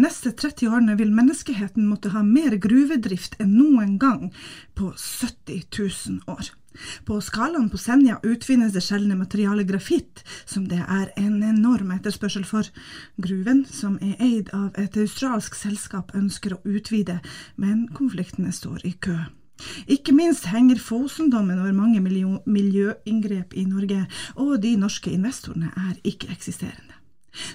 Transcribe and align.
neste 0.00 0.32
30 0.32 0.70
årene 0.70 0.96
vil 0.98 1.12
menneskeheten 1.14 1.86
måtte 1.88 2.14
ha 2.14 2.22
mer 2.26 2.56
gruvedrift 2.62 3.36
enn 3.42 3.56
noen 3.58 3.98
gang 4.00 4.30
på 4.78 4.92
70 4.96 5.66
000 5.76 6.24
år. 6.30 6.50
På 7.04 7.18
skalaen 7.20 7.68
på 7.70 7.78
Senja 7.78 8.20
utvinnes 8.22 8.72
det 8.72 8.82
sjeldne 8.84 9.16
materialet 9.18 9.66
grafitt, 9.68 10.22
som 10.46 10.68
det 10.70 10.78
er 10.80 11.10
en 11.18 11.42
enorm 11.42 11.90
etterspørsel 11.96 12.46
for. 12.46 12.68
Gruven, 13.20 13.64
som 13.66 13.98
er 13.98 14.14
eid 14.22 14.52
av 14.56 14.78
et 14.78 14.96
australsk 15.00 15.58
selskap, 15.58 16.14
ønsker 16.14 16.54
å 16.54 16.62
utvide, 16.64 17.18
men 17.56 17.88
konfliktene 17.96 18.54
står 18.54 18.86
i 18.86 18.94
kø. 19.02 19.18
Ikke 19.92 20.14
minst 20.16 20.46
henger 20.48 20.80
Fosen-dommen 20.80 21.58
over 21.60 21.74
mange 21.76 22.00
miljøinngrep 22.00 23.52
i 23.52 23.66
Norge, 23.68 24.06
og 24.36 24.56
de 24.62 24.76
norske 24.80 25.12
investorene 25.12 25.74
er 25.76 25.98
ikke-eksisterende. 26.00 26.99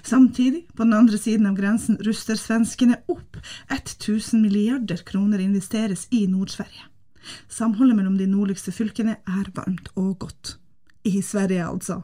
Samtidig, 0.02 0.66
på 0.74 0.84
den 0.84 0.96
andre 0.96 1.18
siden 1.18 1.46
av 1.46 1.56
grensen, 1.58 1.98
ruster 2.00 2.38
svenskene 2.40 3.00
opp. 3.12 3.36
1000 3.68 4.42
milliarder 4.42 5.02
kroner 5.06 5.42
investeres 5.42 6.06
i 6.10 6.26
Nord-Sverige. 6.30 6.88
Samholdet 7.48 7.96
mellom 7.98 8.18
de 8.18 8.28
nordligste 8.30 8.72
fylkene 8.72 9.18
er 9.26 9.50
varmt 9.54 9.90
og 9.96 10.18
godt. 10.26 10.56
I 11.04 11.20
Sverige, 11.22 11.66
altså. 11.66 12.00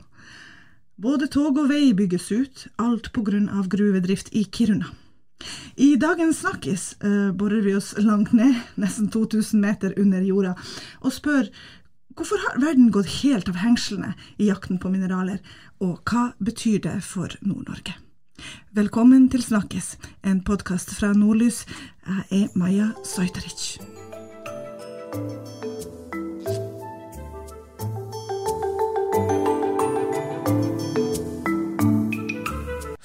Både 1.02 1.26
tog 1.26 1.56
og 1.58 1.70
vei 1.70 1.92
bygges 1.96 2.28
ut, 2.32 2.66
alt 2.78 3.12
på 3.14 3.24
grunn 3.26 3.48
av 3.50 3.70
gruvedrift 3.72 4.30
i 4.36 4.44
Kiruna. 4.44 4.90
I 5.74 5.96
dagens 5.98 6.42
Snakkis 6.44 6.92
uh, 7.02 7.32
borer 7.34 7.64
vi 7.64 7.74
oss 7.74 7.94
langt 7.98 8.34
ned, 8.36 8.54
nesten 8.78 9.08
2000 9.10 9.58
meter 9.62 9.94
under 9.98 10.22
jorda, 10.22 10.52
og 11.02 11.14
spør 11.14 11.48
hvorfor 12.16 12.40
har 12.44 12.60
verden 12.60 12.90
gått 12.92 13.10
helt 13.22 13.48
av 13.48 13.60
hengslene 13.62 14.14
i 14.38 14.48
jakten 14.50 14.80
på 14.82 14.90
mineraler, 14.92 15.40
og 15.80 16.02
hva 16.08 16.32
betyr 16.42 16.82
det 16.86 16.98
for 17.06 17.32
Nord-Norge? 17.40 17.96
Velkommen 18.74 19.28
til 19.30 19.44
Snakkes, 19.44 19.96
en 20.26 20.42
podkast 20.44 20.94
fra 20.98 21.12
Nordlys. 21.16 21.64
Jeg 22.30 22.42
er 22.42 22.58
Maja 22.58 22.92
Sojteric. 23.06 23.78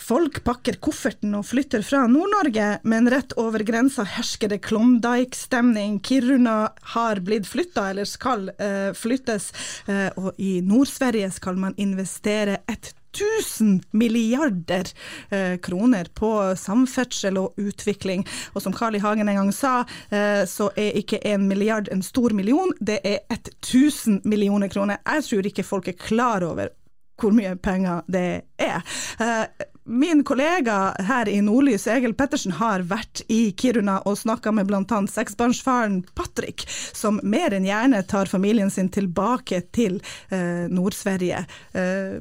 Folk 0.07 0.37
pakker 0.45 0.77
kofferten 0.79 1.33
og 1.35 1.43
flytter 1.49 1.81
fra 1.83 2.05
Nord-Norge, 2.07 2.67
men 2.87 3.09
rett 3.11 3.33
over 3.41 3.59
grensa 3.67 4.05
hersker 4.07 4.53
det 4.53 4.61
Klondyke-stemning. 4.63 5.97
Kiruna 5.99 6.69
har 6.93 7.19
blitt 7.27 7.49
flytta, 7.49 7.89
eller 7.91 8.07
skal 8.07 8.47
uh, 8.55 8.93
flyttes, 8.95 9.49
uh, 9.89 10.07
og 10.15 10.39
i 10.39 10.61
Nord-Sverige 10.63 11.27
skal 11.35 11.59
man 11.59 11.75
investere 11.75 12.61
et 12.71 12.93
1000 13.17 13.81
milliarder 13.97 14.91
eh, 15.33 15.55
kroner 15.63 16.05
på 16.13 16.29
samferdsel 16.59 17.39
og 17.41 17.57
utvikling. 17.57 18.21
Og 18.53 18.61
som 18.61 18.75
Carl 18.75 18.93
I. 18.93 19.01
Hagen 19.01 19.31
en 19.31 19.39
gang 19.39 19.53
sa, 19.55 19.79
eh, 20.13 20.43
så 20.45 20.69
er 20.77 20.99
ikke 21.01 21.23
en 21.25 21.47
milliard 21.49 21.89
en 21.89 22.03
stor 22.05 22.35
million, 22.37 22.75
det 22.79 22.99
er 23.03 23.23
1000 23.33 24.21
millioner 24.23 24.69
kroner. 24.69 25.01
Jeg 25.01 25.25
tror 25.31 25.49
ikke 25.49 25.65
folk 25.65 25.87
er 25.89 25.97
klar 25.97 26.45
over 26.45 26.69
hvor 27.17 27.33
mye 27.35 27.55
penger 27.59 28.05
det 28.11 28.27
er. 28.61 28.85
Eh, 29.19 29.65
min 29.87 30.23
kollega 30.27 30.95
her 31.07 31.29
i 31.31 31.39
Nordlys, 31.41 31.87
Egil 31.87 32.13
Pettersen, 32.17 32.51
har 32.59 32.83
vært 32.89 33.21
i 33.31 33.53
Kiruna 33.57 34.01
og 34.05 34.17
snakka 34.19 34.51
med 34.51 34.67
bl.a. 34.67 34.99
seksbarnsfaren 35.07 36.01
Patrick, 36.17 36.65
som 36.93 37.21
mer 37.23 37.55
enn 37.55 37.67
gjerne 37.67 38.03
tar 38.03 38.27
familien 38.27 38.71
sin 38.73 38.91
tilbake 38.91 39.61
til 39.75 40.01
eh, 40.27 40.67
Nord-Sverige. 40.67 41.45
Eh, 41.71 42.19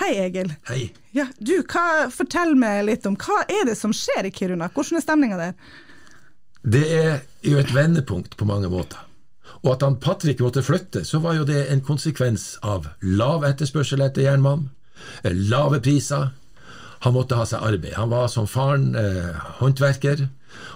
hei, 0.00 0.12
Egil. 0.26 0.52
Hei. 0.68 0.82
Ja, 1.14 1.28
du, 1.38 1.60
hva, 1.62 2.10
fortell 2.10 2.56
meg 2.58 2.82
litt 2.88 3.06
om 3.06 3.14
hva 3.14 3.44
er 3.46 3.68
det 3.70 3.78
som 3.78 3.94
skjer 3.94 4.26
i 4.26 4.34
Kiruna? 4.34 4.72
Hvordan 4.74 4.98
er 4.98 5.06
stemninga 5.06 5.40
der? 5.40 5.56
Det 6.64 6.84
er 6.96 7.18
jo 7.44 7.60
et 7.60 7.74
vendepunkt 7.76 8.34
på 8.40 8.48
mange 8.48 8.72
måter. 8.72 9.03
Og 9.64 9.72
at 9.72 9.84
han 9.86 9.98
Patrick 10.00 10.42
måtte 10.44 10.62
flytte, 10.64 11.04
så 11.08 11.20
var 11.24 11.38
jo 11.38 11.48
det 11.48 11.66
en 11.72 11.82
konsekvens 11.84 12.58
av 12.62 12.90
lav 13.00 13.46
etterspørsel 13.48 14.04
etter 14.04 14.26
jernmann, 14.26 14.68
lave 15.24 15.80
priser. 15.84 16.32
Han 17.04 17.16
måtte 17.16 17.36
ha 17.36 17.44
seg 17.48 17.64
arbeid. 17.64 17.96
Han 17.96 18.12
var 18.12 18.28
som 18.32 18.48
faren 18.48 18.92
eh, 18.96 19.32
håndverker, 19.60 20.26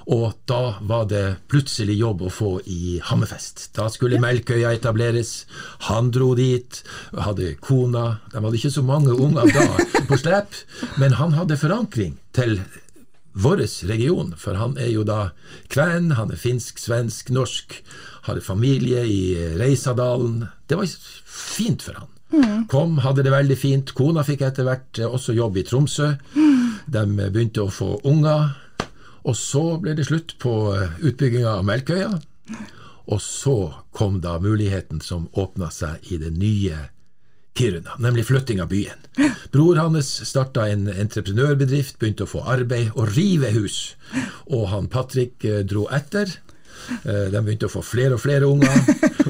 og 0.09 0.32
da 0.48 0.78
var 0.88 1.06
det 1.09 1.25
plutselig 1.53 1.98
jobb 2.00 2.25
å 2.27 2.32
få 2.32 2.50
i 2.66 2.98
Hammerfest. 3.04 3.69
Da 3.77 3.87
skulle 3.93 4.21
Melkøya 4.21 4.72
etableres. 4.77 5.44
Han 5.88 6.10
dro 6.15 6.32
dit, 6.38 6.81
hadde 7.12 7.53
kona 7.65 8.19
De 8.32 8.41
hadde 8.41 8.59
ikke 8.59 8.72
så 8.75 8.84
mange 8.84 9.15
unger 9.15 9.53
da 9.54 9.66
på 10.09 10.19
slep, 10.21 10.56
men 11.00 11.16
han 11.21 11.37
hadde 11.37 11.60
forankring 11.60 12.16
til 12.37 12.59
vår 13.38 13.62
region, 13.87 14.34
for 14.37 14.59
han 14.59 14.76
er 14.78 14.91
jo 14.91 15.04
da 15.06 15.31
kven, 15.71 16.12
han 16.19 16.32
er 16.34 16.41
finsk, 16.41 16.81
svensk, 16.82 17.31
norsk, 17.31 17.76
har 18.26 18.41
familie 18.44 19.04
i 19.06 19.21
Reisadalen. 19.59 20.47
Det 20.66 20.78
var 20.78 20.88
fint 21.25 21.82
for 21.87 22.00
han. 22.00 22.09
Mm. 22.32 22.66
Kom, 22.69 22.98
hadde 22.98 23.25
det 23.25 23.32
veldig 23.32 23.56
fint. 23.59 23.94
Kona 23.97 24.25
fikk 24.27 24.43
etter 24.44 24.66
hvert 24.66 25.00
også 25.06 25.37
jobb 25.37 25.56
i 25.56 25.65
Tromsø. 25.65 26.10
Mm. 26.34 26.82
De 26.91 27.04
begynte 27.31 27.65
å 27.65 27.72
få 27.72 27.94
unger. 28.09 28.50
Og 29.28 29.37
så 29.37 29.65
ble 29.81 29.94
det 29.97 30.09
slutt 30.09 30.37
på 30.43 30.53
utbygginga 30.98 31.59
av 31.60 31.65
Melkøya. 31.69 32.10
Og 33.09 33.21
så 33.25 33.56
kom 33.97 34.21
da 34.21 34.37
muligheten 34.43 35.00
som 35.00 35.28
åpna 35.32 35.71
seg 35.72 36.12
i 36.12 36.21
det 36.21 36.34
nye 36.37 36.88
Kiruna, 37.58 37.96
nemlig 37.98 38.26
flytting 38.28 38.60
av 38.62 38.69
byen. 38.70 39.00
Bror 39.50 39.80
hans 39.82 40.12
starta 40.28 40.69
en 40.70 40.86
entreprenørbedrift, 40.88 41.96
begynte 41.98 42.22
å 42.28 42.30
få 42.30 42.44
arbeid 42.46 42.92
og 42.94 43.10
rive 43.16 43.50
hus. 43.56 43.96
Og 44.54 44.69
han 44.70 44.86
Patrick 44.92 45.42
eh, 45.42 45.64
dro 45.66 45.88
etter. 45.91 46.30
Eh, 47.02 47.26
de 47.32 47.41
begynte 47.42 47.66
å 47.66 47.72
få 47.72 47.82
flere 47.82 48.14
og 48.14 48.22
flere 48.22 48.47
unger. 48.47 48.78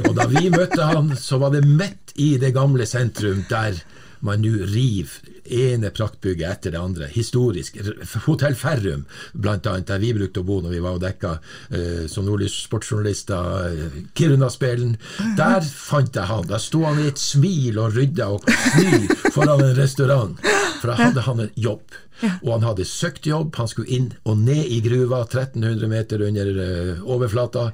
Og 0.04 0.12
da 0.18 0.28
vi 0.28 0.50
møtte 0.52 0.90
han, 0.90 1.14
så 1.16 1.40
var 1.40 1.56
det 1.56 1.64
midt 1.64 2.12
i 2.20 2.34
det 2.42 2.52
gamle 2.56 2.84
sentrum, 2.88 3.46
der 3.48 3.80
man 4.24 4.42
nå 4.42 4.66
river 4.68 5.36
ene 5.48 5.90
praktbygget 5.94 6.50
etter 6.50 6.74
det 6.74 6.80
andre. 6.80 7.08
Historisk. 7.12 7.78
Hotell 8.26 8.56
Ferrum, 8.58 9.04
blant 9.32 9.66
annet, 9.66 9.88
der 9.88 10.02
vi 10.02 10.12
brukte 10.16 10.42
å 10.42 10.48
bo 10.48 10.58
når 10.64 10.74
vi 10.76 10.82
var 10.84 10.98
og 10.98 11.04
dekka 11.04 11.36
uh, 11.38 12.04
som 12.10 12.26
nordlyssportsjournalister 12.28 13.78
uh, 13.78 14.00
Kiruna-spelen. 14.18 14.96
Der 15.38 15.64
fant 15.64 16.16
jeg 16.16 16.28
han. 16.30 16.46
Der 16.50 16.62
sto 16.62 16.84
han 16.86 17.00
i 17.02 17.08
et 17.12 17.22
smil 17.22 17.80
og 17.80 17.96
rydda 17.96 18.28
og 18.36 18.44
sny 18.48 19.06
foran 19.34 19.64
en 19.64 19.76
restaurant. 19.78 20.36
For 20.78 20.92
da 20.92 20.98
hadde 21.00 21.26
han 21.26 21.44
en 21.46 21.54
jobb. 21.58 21.98
Og 22.42 22.50
han 22.56 22.66
hadde 22.66 22.88
søkt 22.88 23.28
jobb. 23.30 23.54
Han 23.58 23.70
skulle 23.70 23.92
inn 23.94 24.10
og 24.28 24.40
ned 24.42 24.72
i 24.74 24.80
gruva, 24.84 25.24
1300 25.26 25.90
meter 25.90 26.24
under 26.28 26.56
uh, 26.58 27.06
overflata, 27.08 27.70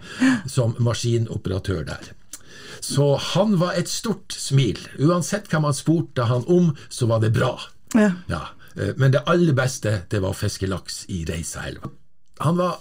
som 0.50 0.76
maskinoperatør 0.84 1.88
der. 1.88 2.14
Så 2.84 3.14
han 3.34 3.56
var 3.60 3.78
et 3.78 3.88
stort 3.88 4.34
smil. 4.36 4.80
Uansett 5.00 5.48
hva 5.52 5.62
man 5.64 5.76
spurte 5.76 6.28
han 6.28 6.44
om, 6.50 6.72
så 6.88 7.08
var 7.10 7.22
det 7.24 7.32
bra. 7.36 7.54
Ja. 7.94 8.10
ja. 8.28 8.42
Eh, 8.76 8.92
men 8.96 9.14
det 9.14 9.24
aller 9.30 9.56
beste, 9.56 10.02
det 10.10 10.20
var 10.24 10.34
å 10.34 10.38
fiske 10.38 10.68
laks 10.70 11.04
i 11.14 11.24
Reisaelva. 11.28 11.90
Han 12.44 12.58
var 12.58 12.80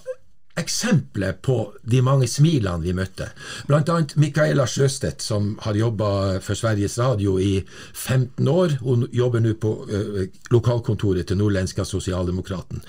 eksempelet 0.59 1.41
på 1.41 1.57
de 1.81 2.01
mange 2.05 2.27
smilene 2.29 2.83
vi 2.83 2.93
møtte. 2.93 3.31
Blant 3.69 3.89
annet 3.89 4.15
Micaela 4.21 4.67
Sjøstedt, 4.69 5.23
som 5.25 5.53
har 5.65 5.77
jobba 5.77 6.39
for 6.45 6.57
Sveriges 6.57 6.99
Radio 7.01 7.39
i 7.41 7.63
15 7.93 8.47
år. 8.49 8.77
Hun 8.83 9.07
jobber 9.13 9.41
nå 9.41 9.55
på 9.61 9.73
uh, 9.89 10.23
lokalkontoret 10.53 11.29
til 11.29 11.41
Nordlenska 11.41 11.85
Sosialdemokraten. 11.89 12.83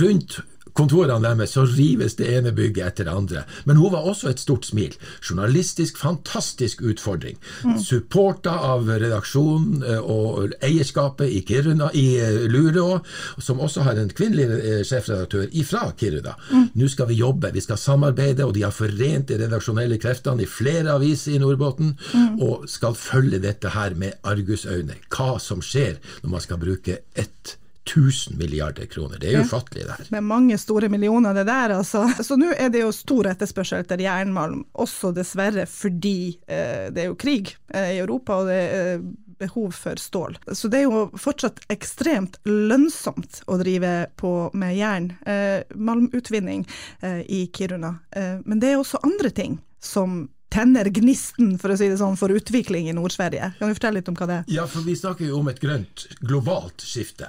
Rundt 0.00 0.40
kontorene 0.78 1.18
deres 1.24 1.54
så 1.56 1.64
rives 1.66 2.16
det 2.18 2.28
ene 2.36 2.52
bygget 2.54 2.92
etter 2.92 3.08
det 3.08 3.14
andre. 3.14 3.44
Men 3.66 3.80
hun 3.80 3.92
var 3.94 4.06
også 4.06 4.30
et 4.30 4.42
stort 4.42 4.68
smil. 4.68 4.94
Journalistisk 5.24 5.98
fantastisk 5.98 6.82
utfordring. 6.86 7.38
Mm. 7.64 7.78
Supporta 7.82 8.54
av 8.68 8.88
redaksjonen 8.88 9.82
eh, 9.82 9.98
og 9.98 10.54
eierskapet 10.64 11.32
i 11.34 11.42
Kiruna, 11.48 11.90
i 11.94 12.06
eh, 12.22 12.40
Luleå, 12.50 13.00
som 13.42 13.62
også 13.64 13.86
har 13.88 13.98
en 13.98 14.12
kvinnelig 14.12 14.48
eh, 14.58 14.82
sjefredaktør 14.86 15.48
ifra 15.58 15.88
Kiruna. 15.98 16.36
Mm. 16.52 16.66
Nå 16.78 16.90
skal 16.92 17.10
vi 17.10 17.20
jobbe, 17.20 17.52
vi 17.54 17.64
skal 17.64 17.80
samarbeide, 17.80 18.46
og 18.46 18.54
de 18.56 18.66
har 18.66 18.74
forent 18.74 19.28
de 19.30 19.38
redaksjonelle 19.42 19.98
kreftene 20.00 20.44
i 20.44 20.50
flere 20.50 20.94
aviser 20.94 21.36
i 21.36 21.42
Nordbotten, 21.42 21.94
mm. 21.98 22.42
og 22.44 22.68
skal 22.70 22.96
følge 22.98 23.42
dette 23.42 23.74
her 23.74 23.96
med 23.98 24.20
argusøyne. 24.28 25.00
Hva 25.12 25.36
som 25.42 25.62
skjer 25.64 25.98
når 26.22 26.36
man 26.36 26.44
skal 26.44 26.60
bruke 26.62 27.02
ett 27.18 27.58
1000 27.88 28.38
milliarder 28.38 28.86
kroner. 28.86 29.18
Det 29.20 29.32
er 29.32 29.46
ufattelig, 29.46 29.86
det 29.88 29.96
her. 29.98 30.10
Med 30.14 30.26
mange 30.28 30.58
store 30.60 30.90
millioner, 30.92 31.34
det 31.34 31.46
der, 31.48 31.78
altså. 31.78 32.04
Så 32.22 32.36
nå 32.40 32.52
er 32.56 32.72
det 32.74 32.84
jo 32.84 32.92
stor 32.94 33.30
etterspørsel 33.32 33.82
etter 33.82 34.02
jernmalm, 34.04 34.66
også 34.78 35.12
dessverre 35.16 35.64
fordi 35.68 36.36
eh, 36.46 36.90
det 36.92 37.04
er 37.06 37.10
jo 37.10 37.18
krig 37.20 37.54
eh, 37.72 37.96
i 37.96 38.02
Europa, 38.02 38.42
og 38.42 38.52
det 38.52 38.60
er 38.60 39.00
behov 39.38 39.70
for 39.70 39.96
stål. 39.96 40.38
Så 40.52 40.68
det 40.68 40.80
er 40.80 40.88
jo 40.88 41.04
fortsatt 41.18 41.60
ekstremt 41.72 42.40
lønnsomt 42.48 43.42
å 43.46 43.58
drive 43.60 43.92
på 44.18 44.32
med 44.58 44.74
jern, 44.76 45.12
eh, 45.26 45.62
malmutvinning 45.74 46.66
eh, 47.00 47.20
i 47.22 47.46
Kiruna. 47.54 47.98
Eh, 48.10 48.40
men 48.44 48.60
det 48.60 48.72
er 48.72 48.82
også 48.82 49.02
andre 49.06 49.30
ting 49.30 49.60
som 49.78 50.26
tenner 50.48 50.88
gnisten, 50.90 51.58
for 51.60 51.72
å 51.72 51.76
si 51.76 51.90
det 51.90 51.98
sånn, 52.00 52.16
for 52.16 52.32
utvikling 52.32 52.88
i 52.88 52.94
Nord-Sverige. 52.96 53.52
Kan 53.58 53.68
du 53.68 53.76
fortelle 53.76 54.00
litt 54.00 54.08
om 54.08 54.16
hva 54.16 54.28
det 54.30 54.38
er? 54.40 54.46
Ja, 54.58 54.64
for 54.70 54.86
vi 54.86 54.96
snakker 54.96 55.28
jo 55.28 55.42
om 55.42 55.50
et 55.52 55.60
grønt 55.60 56.06
globalt 56.24 56.84
skifte. 56.84 57.28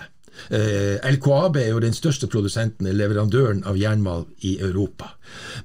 Eh, 0.49 0.97
LKAB 1.11 1.59
er 1.61 1.69
jo 1.73 1.83
den 1.83 1.95
største 1.97 2.29
produsenten, 2.31 2.89
leverandøren 2.95 3.63
av 3.67 3.77
jernmalm 3.79 4.27
i 4.45 4.57
Europa. 4.59 5.13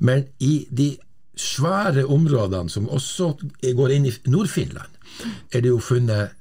Men 0.01 0.27
i 0.41 0.67
de 0.71 0.95
svære 1.37 2.05
områdene 2.07 2.71
som 2.71 2.89
også 2.89 3.35
går 3.75 3.97
inn 3.97 4.09
i 4.09 4.15
Nord-Finland, 4.31 4.91
er 5.55 5.63
det 5.63 5.71
jo 5.71 5.81
funnet 5.83 6.35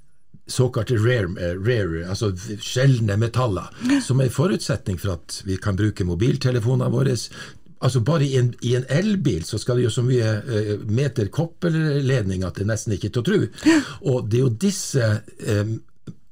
såkalte 0.47 0.97
rare, 0.99 1.29
eh, 1.39 1.55
rare, 1.55 2.05
altså 2.09 2.33
sjeldne 2.59 3.17
metaller, 3.17 3.69
som 4.03 4.21
er 4.21 4.33
forutsetning 4.33 4.99
for 4.99 5.15
at 5.15 5.41
vi 5.45 5.57
kan 5.57 5.77
bruke 5.79 6.05
mobiltelefonene 6.05 6.91
våre. 6.91 7.15
Altså 7.83 7.99
Bare 7.99 8.25
i 8.25 8.37
en, 8.39 8.53
i 8.61 8.75
en 8.75 8.85
elbil 8.89 9.43
så 9.43 9.57
skal 9.59 9.77
det 9.77 9.87
jo 9.87 9.91
så 9.91 10.03
mye 10.07 10.27
eh, 10.43 10.75
meter 10.87 11.27
kopperledning 11.27 12.43
at 12.47 12.59
det 12.59 12.67
nesten 12.67 12.95
ikke 12.95 13.09
er 13.09 13.15
til 13.15 13.23
å 13.23 13.27
tro. 13.27 13.39
Og 14.11 14.29
det 14.29 14.39
er 14.39 14.45
jo 14.45 14.53
disse 14.67 15.09
Eh, 15.43 15.65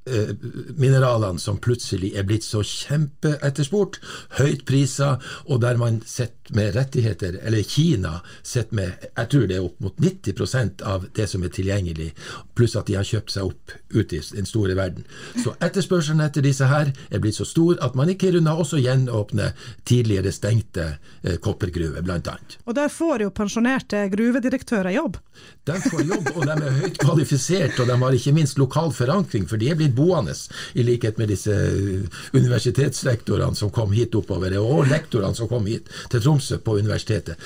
mineralene 0.04 1.38
som 1.38 1.60
plutselig 1.62 2.12
er 2.18 2.26
blitt 2.26 2.42
så 2.46 2.62
kjempeetterspurt, 2.66 4.00
høyt 4.40 4.64
priser, 4.66 5.22
og 5.46 5.62
der 5.62 5.78
man 5.78 6.00
sitter 6.06 6.42
med 6.52 6.74
rettigheter, 6.76 7.38
eller 7.42 7.62
Kina 7.62 8.20
sitter 8.42 8.76
med 8.76 9.06
jeg 9.06 9.28
tror 9.32 9.46
det 9.48 9.56
er 9.56 9.64
opp 9.64 9.78
mot 9.80 10.00
90% 10.02 10.82
av 10.88 11.06
det 11.16 11.26
som 11.30 11.44
er 11.44 11.52
tilgjengelig, 11.54 12.10
pluss 12.56 12.74
at 12.76 12.90
de 12.90 12.96
har 12.98 13.06
kjøpt 13.08 13.32
seg 13.32 13.48
opp 13.48 13.74
ute 13.94 14.18
i 14.18 14.20
den 14.34 14.48
store 14.48 14.76
verden. 14.76 15.06
Så 15.38 15.54
etterspørselen 15.62 16.20
etter 16.24 16.44
disse 16.44 16.68
her 16.68 16.92
er 17.08 17.22
blitt 17.22 17.38
så 17.38 17.46
stor 17.48 17.78
at 17.84 17.96
man 17.98 18.10
i 18.12 18.16
Kiruna 18.20 18.56
også 18.58 18.80
gjenåpner 18.82 19.54
tidligere 19.88 20.32
stengte 20.34 20.88
eh, 21.22 21.38
koppergruver, 21.42 22.02
bl.a. 22.04 22.36
Og 22.66 22.76
der 22.76 22.92
får 22.92 23.26
jo 23.26 23.32
pensjonerte 23.34 24.04
gruvedirektører 24.12 24.92
jobb? 24.96 25.18
De 25.64 25.78
får 25.80 26.04
jobb, 26.04 26.30
og 26.34 26.46
de 26.48 26.56
er 26.56 26.78
høyt 26.82 27.00
kvalifisert, 27.00 27.80
og 27.80 27.88
de 27.88 27.98
har 28.02 28.18
ikke 28.18 28.36
minst 28.36 28.60
lokal 28.60 28.92
forankring, 28.94 29.48
for 29.48 29.60
de 29.60 29.70
er 29.72 29.78
blitt 29.78 29.91
boende, 29.94 30.34
i 30.74 30.84
likhet 30.86 31.18
med 31.20 31.30
disse 31.32 31.52
uh, 31.52 32.20
universitetslektorene 32.32 33.58
som 33.58 33.72
kom 33.74 33.92
hit 33.96 34.14
oppover, 34.18 34.56
og 34.60 34.88
lektorene 34.90 35.36
som 35.36 35.50
kom 35.50 35.66
hit 35.70 35.90
til 36.12 36.22
Tromsø 36.22 36.58
på 36.64 36.78
universitetet. 36.80 37.40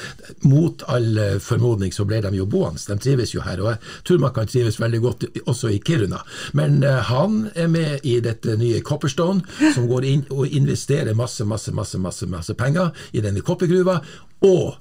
Mot 0.46 0.84
all 0.92 1.10
uh, 1.18 1.38
formodning 1.42 1.94
så 1.94 2.06
ble 2.08 2.22
de 2.24 2.34
jo 2.38 2.48
boende, 2.50 2.82
de 2.86 2.98
trives 3.02 3.34
jo 3.34 3.44
her. 3.46 3.62
Og 3.64 3.72
jeg 3.74 3.80
tror 4.08 4.22
man 4.22 4.34
kan 4.36 4.50
trives 4.50 4.80
veldig 4.80 5.02
godt 5.04 5.28
også 5.44 5.72
i 5.74 5.80
Kiruna. 5.82 6.22
Men 6.58 6.80
uh, 6.84 7.00
han 7.10 7.46
er 7.54 7.70
med 7.72 8.06
i 8.06 8.18
dette 8.24 8.56
nye 8.60 8.82
Copperstone, 8.86 9.44
som 9.74 9.88
går 9.90 10.08
inn 10.08 10.26
og 10.30 10.46
investerer 10.46 11.16
masse, 11.18 11.44
masse, 11.44 11.74
masse, 11.74 11.98
masse, 11.98 12.30
masse 12.30 12.58
penger 12.58 12.92
i 13.12 13.24
denne 13.24 13.44
koppergruva. 13.44 14.00
Og 14.46 14.76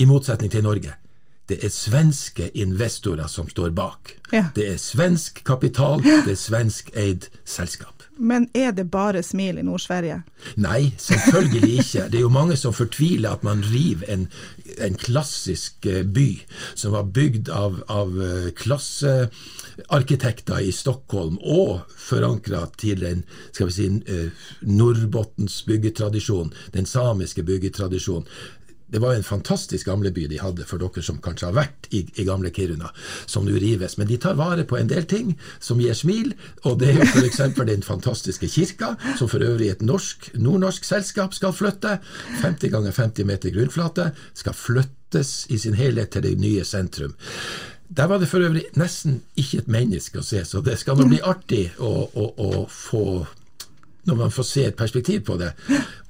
i 0.00 0.08
motsetning 0.08 0.50
til 0.50 0.64
Norge 0.64 1.01
det 1.50 1.58
er 1.64 1.72
svenske 1.74 2.48
investorer 2.54 3.26
som 3.26 3.48
står 3.50 3.74
bak. 3.76 4.14
Ja. 4.32 4.46
Det 4.54 4.68
er 4.74 4.78
svensk 4.80 5.42
kapital, 5.44 6.02
det 6.02 6.36
er 6.36 6.38
svenskeid 6.38 7.28
selskap. 7.44 8.02
Men 8.16 8.48
er 8.54 8.72
det 8.76 8.90
bare 8.92 9.22
smil 9.24 9.58
i 9.58 9.62
Nord-Sverige? 9.64 10.22
Nei, 10.60 10.92
selvfølgelig 11.00 11.78
ikke. 11.80 12.08
Det 12.12 12.18
er 12.18 12.26
jo 12.26 12.32
mange 12.32 12.56
som 12.60 12.74
fortviler 12.76 13.32
at 13.32 13.42
man 13.42 13.64
river 13.72 14.04
en, 14.12 14.28
en 14.78 14.94
klassisk 15.00 15.86
eh, 15.88 16.04
by 16.04 16.42
som 16.74 16.92
var 16.92 17.02
bygd 17.16 17.48
av, 17.50 17.82
av 17.90 18.22
eh, 18.22 18.50
klassearkitekter 18.58 20.60
i 20.60 20.72
Stockholm, 20.76 21.38
og 21.40 21.80
forankra 21.98 22.66
til 22.78 23.00
den 23.00 23.24
skal 23.50 23.66
vi 23.70 23.72
si, 23.72 23.88
Norrbottens 23.88 24.32
Nordbottens 24.62 25.64
byggetradisjon, 25.66 26.52
den 26.76 26.86
samiske 26.86 27.42
byggetradisjonen. 27.42 28.28
Det 28.92 29.00
var 29.00 29.14
en 29.14 29.24
fantastisk 29.24 29.86
gamleby 29.88 30.26
de 30.28 30.38
hadde, 30.42 30.66
for 30.68 30.82
dere 30.82 31.02
som 31.04 31.20
kanskje 31.24 31.48
har 31.48 31.56
vært 31.56 31.88
i, 31.96 32.02
i 32.20 32.26
gamle 32.28 32.52
Kiruna, 32.52 32.90
som 33.24 33.46
nå 33.48 33.56
rives. 33.56 33.96
Men 33.96 34.10
de 34.10 34.18
tar 34.20 34.36
vare 34.36 34.66
på 34.68 34.76
en 34.76 34.90
del 34.90 35.06
ting 35.08 35.32
som 35.64 35.80
gir 35.80 35.96
smil, 35.96 36.34
og 36.68 36.76
det 36.82 36.92
er 36.92 37.00
jo 37.00 37.08
f.eks. 37.08 37.40
den 37.72 37.86
fantastiske 37.86 38.50
kirka, 38.52 38.92
som 39.16 39.32
for 39.32 39.44
øvrig 39.44 39.72
et 39.72 39.84
norsk, 39.86 40.28
nordnorsk 40.36 40.84
selskap 40.84 41.32
skal 41.32 41.56
flytte. 41.56 41.98
50 42.42 42.74
ganger 42.76 42.92
50 42.92 43.28
meter 43.32 43.56
grunnflate 43.56 44.10
skal 44.36 44.56
flyttes 44.56 45.34
i 45.48 45.60
sin 45.62 45.78
helhet 45.78 46.12
til 46.12 46.28
det 46.28 46.36
nye 46.40 46.64
sentrum. 46.68 47.16
Der 47.92 48.08
var 48.08 48.20
det 48.20 48.28
for 48.28 48.44
øvrig 48.44 48.68
nesten 48.76 49.22
ikke 49.36 49.64
et 49.64 49.72
menneske 49.72 50.20
å 50.20 50.24
se, 50.24 50.44
så 50.48 50.60
det 50.64 50.78
skal 50.80 51.00
nå 51.00 51.08
bli 51.08 51.24
artig 51.24 51.70
å, 51.80 51.92
å, 52.12 52.28
å 52.40 52.66
få 52.68 53.06
når 54.04 54.16
man 54.18 54.32
får 54.34 54.46
se 54.48 54.64
et 54.66 54.76
perspektiv 54.78 55.22
på 55.26 55.36
det, 55.38 55.52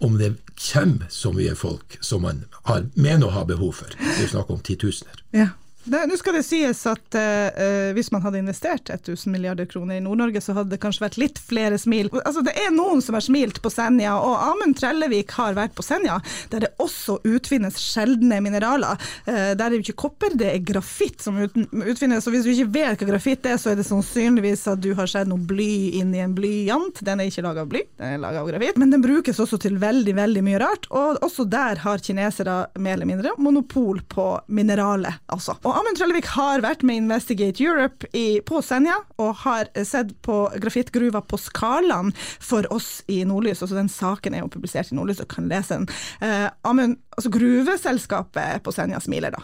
om 0.00 0.14
det 0.18 0.32
kommer 0.58 1.06
så 1.10 1.32
mye 1.32 1.54
folk 1.58 1.98
som 2.00 2.22
man 2.26 2.44
har, 2.68 2.86
mener 2.94 3.28
å 3.28 3.34
ha 3.36 3.44
behov 3.48 3.72
for. 3.80 3.96
Det 3.98 4.26
er 4.26 4.32
snakk 4.32 4.50
om 4.52 4.62
titusener. 4.64 5.24
Ja. 5.34 5.48
Nå 5.84 6.16
skal 6.16 6.36
det 6.36 6.44
sies 6.46 6.80
at 6.86 7.16
uh, 7.18 7.90
hvis 7.96 8.12
man 8.14 8.22
hadde 8.22 8.38
investert 8.38 8.90
1000 8.92 9.32
milliarder 9.32 9.66
kroner 9.66 9.98
i 9.98 10.02
Nord-Norge, 10.04 10.40
så 10.44 10.54
hadde 10.54 10.70
det 10.76 10.80
kanskje 10.82 11.02
vært 11.02 11.18
litt 11.18 11.40
flere 11.42 11.78
smil. 11.80 12.10
Altså, 12.22 12.44
det 12.46 12.54
er 12.54 12.70
noen 12.74 13.02
som 13.02 13.16
har 13.18 13.24
smilt 13.24 13.58
på 13.64 13.72
Senja, 13.72 14.14
og 14.22 14.36
Amund 14.46 14.78
Trellevik 14.78 15.34
har 15.34 15.56
vært 15.58 15.74
på 15.74 15.82
Senja, 15.82 16.20
der 16.52 16.66
det 16.66 16.70
også 16.82 17.18
utvinnes 17.26 17.80
sjeldne 17.82 18.38
mineraler. 18.44 19.00
Uh, 19.26 19.52
der 19.58 19.64
er 19.66 19.74
det 19.74 19.82
ikke 19.82 20.04
kopper, 20.04 20.36
det 20.38 20.52
er 20.52 20.62
grafitt 20.62 21.24
som 21.24 21.40
ut, 21.42 21.58
utvinnes. 21.82 22.30
Og 22.30 22.36
hvis 22.36 22.46
du 22.46 22.52
ikke 22.54 22.70
vet 22.78 23.02
hva 23.02 23.10
grafitt 23.10 23.50
er, 23.50 23.58
så 23.58 23.72
er 23.72 23.80
det 23.80 23.88
sannsynligvis 23.88 24.64
at 24.70 24.84
du 24.84 24.92
har 24.98 25.10
sett 25.10 25.30
noe 25.30 25.42
bly 25.42 25.98
inni 25.98 26.22
en 26.22 26.36
blyant. 26.38 27.02
Den 27.02 27.24
er 27.24 27.32
ikke 27.32 27.46
laga 27.48 27.66
av 27.66 27.72
bly, 27.74 27.82
den 27.98 28.16
er 28.20 28.22
laga 28.22 28.44
av 28.44 28.52
grafitt. 28.52 28.78
Men 28.78 28.94
den 28.94 29.02
brukes 29.02 29.42
også 29.42 29.58
til 29.66 29.82
veldig, 29.82 30.14
veldig 30.20 30.46
mye 30.46 30.62
rart, 30.62 30.86
og 30.94 31.18
også 31.26 31.48
der 31.50 31.82
har 31.82 32.06
kinesere 32.06 32.60
mer 32.78 33.00
eller 33.00 33.10
mindre 33.10 33.34
monopol 33.42 33.98
på 34.06 34.30
mineralet, 34.46 35.18
altså. 35.32 35.58
Og 35.66 35.71
Amund 35.76 35.98
Trellevik 35.98 36.28
har 36.34 36.62
vært 36.64 36.84
med 36.86 37.02
Investigate 37.02 37.62
Europe 37.62 38.08
i, 38.16 38.40
på 38.44 38.60
Senja, 38.64 38.98
og 39.22 39.42
har 39.44 39.70
sett 39.86 40.14
på 40.24 40.44
grafittgruva 40.62 41.22
på 41.24 41.38
Skalaen 41.40 42.12
for 42.42 42.68
oss 42.74 43.00
i 43.12 43.22
Nordlys. 43.28 43.62
Altså 43.62 43.78
Den 43.78 43.90
saken 43.92 44.36
er 44.36 44.44
jo 44.44 44.52
publisert 44.52 44.92
i 44.92 44.98
Nordlys, 44.98 45.22
og 45.24 45.30
kan 45.32 45.48
lese 45.50 45.78
den. 45.78 45.88
Eh, 46.20 46.48
Amund, 46.68 47.00
altså 47.16 47.32
gruveselskapet 47.34 48.62
på 48.64 48.74
Senja 48.74 49.00
smiler 49.02 49.36
da? 49.36 49.42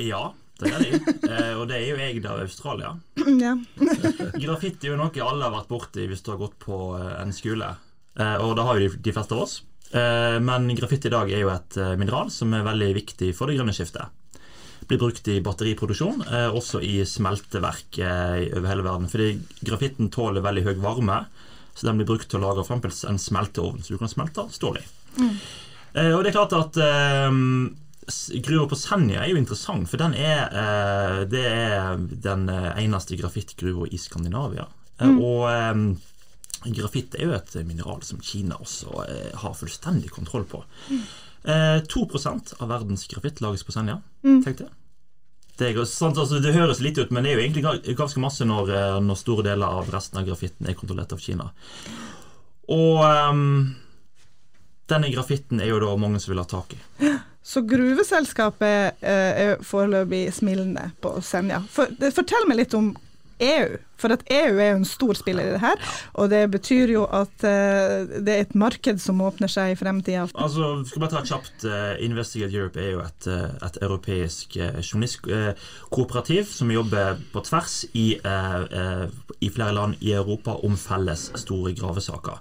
Ja, 0.00 0.22
det 0.60 0.74
er 0.74 0.84
de. 0.84 1.00
Eh, 1.30 1.54
og 1.56 1.66
det 1.70 1.80
er 1.80 1.86
jo 1.88 1.98
eid 2.04 2.28
av 2.28 2.44
Australia. 2.44 2.94
Ja. 3.40 3.56
Grafitt 4.44 4.84
er 4.84 4.92
jo 4.92 5.00
noe 5.00 5.24
alle 5.24 5.46
har 5.46 5.54
vært 5.54 5.70
borti 5.70 6.06
hvis 6.10 6.24
du 6.24 6.32
har 6.34 6.40
gått 6.40 6.58
på 6.62 6.78
eh, 6.98 7.16
en 7.22 7.34
skole, 7.34 7.74
eh, 8.18 8.36
og 8.40 8.56
det 8.58 8.68
har 8.68 8.80
jo 8.80 8.94
de, 8.96 9.14
fleste 9.14 9.36
av 9.36 9.44
oss. 9.46 9.58
Eh, 9.90 10.38
men 10.44 10.70
grafitt 10.78 11.08
i 11.08 11.12
dag 11.12 11.30
er 11.32 11.42
jo 11.42 11.50
et 11.50 11.76
eh, 11.80 11.96
mineral 11.98 12.30
som 12.30 12.52
er 12.54 12.66
veldig 12.66 12.92
viktig 12.94 13.32
for 13.34 13.50
det 13.50 13.58
grønne 13.58 13.74
skiftet 13.74 14.19
blir 14.90 14.98
brukt 14.98 15.28
i 15.28 15.40
batteriproduksjon, 15.40 16.24
eh, 16.26 16.48
også 16.50 16.80
i 16.82 17.00
smelteverk 17.06 17.98
eh, 18.02 18.48
over 18.58 18.70
hele 18.72 18.86
verden. 18.86 19.10
Fordi 19.10 19.28
grafitten 19.62 20.10
tåler 20.10 20.42
veldig 20.42 20.64
høy 20.66 20.80
varme, 20.82 21.20
så 21.74 21.86
den 21.86 22.00
blir 22.00 22.08
brukt 22.10 22.30
til 22.30 22.40
å 22.40 22.48
lage 22.48 22.64
f.eks. 22.66 23.04
en 23.06 23.20
smelteovn, 23.22 23.84
så 23.84 23.94
du 23.94 24.00
kan 24.00 24.10
smelte 24.10 24.48
stål 24.50 24.80
i. 24.80 24.82
Mm. 25.20 25.36
Eh, 25.94 26.10
og 26.16 26.24
det 26.24 26.32
er 26.32 26.38
klart 26.40 26.56
at 26.58 26.80
Gruva 28.42 28.66
på 28.66 28.78
Senja 28.78 29.22
er 29.22 29.30
jo 29.30 29.38
interessant, 29.38 29.86
for 29.86 30.00
den 30.00 30.16
er, 30.18 30.48
det 31.30 31.42
er 31.46 32.00
den 32.00 32.48
eneste 32.50 33.14
grafittgruva 33.20 33.86
i 33.86 34.00
Skandinavia. 34.02 34.64
Mm. 34.98 35.20
Og 35.22 36.72
grafitt 36.74 37.14
er 37.14 37.28
jo 37.28 37.36
et 37.36 37.54
mineral 37.68 38.02
som 38.02 38.18
Kina 38.24 38.58
også 38.58 39.04
har 39.44 39.54
fullstendig 39.54 40.10
kontroll 40.16 40.48
på. 40.50 40.64
Mm. 40.90 41.86
2 41.86 42.02
av 42.58 42.66
verdens 42.72 43.06
grafitt 43.12 43.44
lages 43.44 43.62
på 43.62 43.76
Senja. 43.78 44.00
Mm. 44.26 44.42
Tenk 44.42 44.64
det. 44.64 44.72
Det, 45.60 45.74
sant, 45.84 46.16
altså, 46.16 46.38
det, 46.40 46.54
høres 46.56 46.80
litt 46.80 46.96
ut, 46.96 47.10
men 47.12 47.26
det 47.26 47.34
er 47.34 47.36
jo 47.36 47.44
egentlig 47.44 47.96
ganske 47.98 48.22
masse 48.22 48.46
når, 48.48 48.72
eh, 48.72 48.96
når 49.04 49.18
store 49.20 49.44
deler 49.50 49.80
av 49.80 49.90
resten 49.92 50.20
av 50.20 50.24
grafitten 50.28 50.70
er 50.70 50.78
kontrollert 50.78 51.12
av 51.12 51.20
Kina. 51.20 51.50
Og 52.70 53.02
um, 53.04 53.74
denne 54.88 55.10
grafitten 55.12 55.60
er 55.60 55.72
jo 55.72 55.82
da 55.82 55.92
mange 56.00 56.22
som 56.22 56.32
vil 56.32 56.40
ha 56.40 56.46
tak 56.48 56.72
i. 56.76 56.80
Så 57.42 57.62
gruveselskapet 57.68 59.04
eh, 59.04 59.44
er 59.44 59.62
foreløpig 59.64 60.26
smilende 60.36 60.90
på 61.02 61.16
Senja. 61.24 61.60
For, 61.72 61.92
fortell 62.14 62.48
meg 62.48 62.62
litt 62.62 62.76
om 62.78 62.92
EU. 63.40 63.78
For 64.00 64.14
at 64.14 64.24
EU 64.32 64.56
er 64.58 64.72
jo 64.72 64.80
en 64.80 64.88
stor 64.88 65.18
spiller 65.18 65.48
i 65.48 65.54
det 65.54 65.62
her, 65.62 65.80
og 66.20 66.30
det 66.32 66.42
betyr 66.52 66.94
jo 66.94 67.04
at 67.04 67.44
uh, 67.44 68.08
det 68.10 68.34
er 68.34 68.44
et 68.44 68.56
marked 68.58 69.00
som 69.02 69.20
åpner 69.24 69.50
seg 69.50 69.74
i 69.74 69.78
fremtida. 69.78 70.26
Altså, 70.34 70.72
skal 70.88 71.04
bare 71.04 71.14
ta 71.18 71.24
kjapt, 71.28 71.66
uh, 71.68 71.94
Investigate 72.04 72.56
Europe 72.56 72.80
er 72.80 72.94
jo 72.94 73.02
et, 73.04 73.28
uh, 73.28 73.48
et 73.66 73.80
europeisk 73.82 74.56
journalistkooperativ 74.56 76.48
som 76.50 76.72
jobber 76.72 77.20
på 77.32 77.42
tvers 77.46 77.82
i, 77.92 78.06
i, 78.16 79.48
flere 79.50 79.74
land 79.76 80.00
i 80.00 80.12
Europa 80.16 80.56
om 80.66 80.76
felles 80.80 81.28
store 81.40 81.72
gravesaker. 81.76 82.40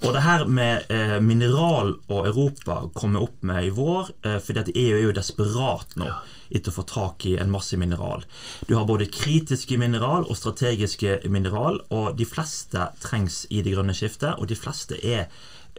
Og 0.00 0.14
det 0.14 0.22
her 0.24 0.44
med 0.48 0.90
mineral 1.24 1.94
og 2.08 2.28
Europa 2.28 2.80
kommer 2.94 3.26
opp 3.26 3.42
med 3.46 3.68
i 3.68 3.72
vår, 3.74 4.12
fordi 4.44 4.62
at 4.62 4.70
EU 4.74 4.96
er 4.96 5.04
jo 5.08 5.16
desperat 5.16 5.96
nå 6.00 6.08
etter 6.50 6.72
å 6.72 6.80
få 6.80 6.84
tak 6.88 7.26
i 7.30 7.36
en 7.38 7.50
masse 7.52 7.78
mineral. 7.78 8.24
Du 8.66 8.74
har 8.74 8.86
både 8.88 9.08
kritiske 9.10 9.78
mineral 9.78 10.26
og 10.26 10.38
strategiske 10.38 10.89
mineral, 11.30 11.80
og 11.90 12.18
de 12.18 12.26
fleste 12.28 12.90
trengs 13.02 13.44
i 13.50 13.62
det 13.62 13.74
grønne 13.76 13.94
skiftet, 13.96 14.36
og 14.38 14.48
de 14.50 14.58
fleste 14.58 14.98
er 15.06 15.26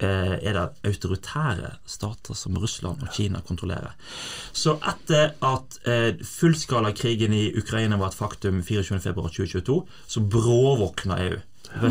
eh, 0.02 0.36
er 0.40 0.56
det 0.56 0.66
autoritære 0.88 1.76
stater 1.86 2.38
som 2.38 2.58
Russland 2.58 3.04
og 3.04 3.14
Kina 3.16 3.42
kontrollerer. 3.48 3.94
Så 4.54 4.78
etter 4.94 5.36
at 5.46 5.80
eh, 5.88 6.26
fullskalakrigen 6.26 7.34
i 7.34 7.52
Ukraina 7.58 8.00
var 8.02 8.12
et 8.12 8.20
faktum 8.20 8.62
24.2.2022, 8.62 9.80
så 10.08 10.22
bråvåkna 10.22 11.22
EU. 11.28 11.40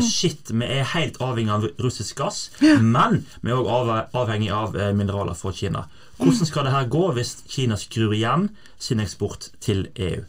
Shit, 0.05 0.51
Vi 0.53 0.65
er 0.65 0.85
helt 0.93 1.17
avhengig 1.21 1.51
av 1.51 1.65
russisk 1.81 2.17
gass, 2.21 2.51
men 2.61 3.25
vi 3.41 3.51
er 3.51 3.57
òg 3.57 3.89
avhengig 4.13 4.51
av 4.53 4.77
eh, 4.77 4.91
mineraler 4.93 5.33
fra 5.37 5.51
Kina. 5.51 5.85
Hvordan 6.21 6.45
skal 6.45 6.67
det 6.67 6.73
her 6.75 6.89
gå 6.93 7.05
hvis 7.15 7.31
Kina 7.49 7.77
skrur 7.81 8.13
igjen 8.13 8.49
sin 8.81 8.99
eksport 9.01 9.49
til 9.59 9.87
EU? 9.95 10.21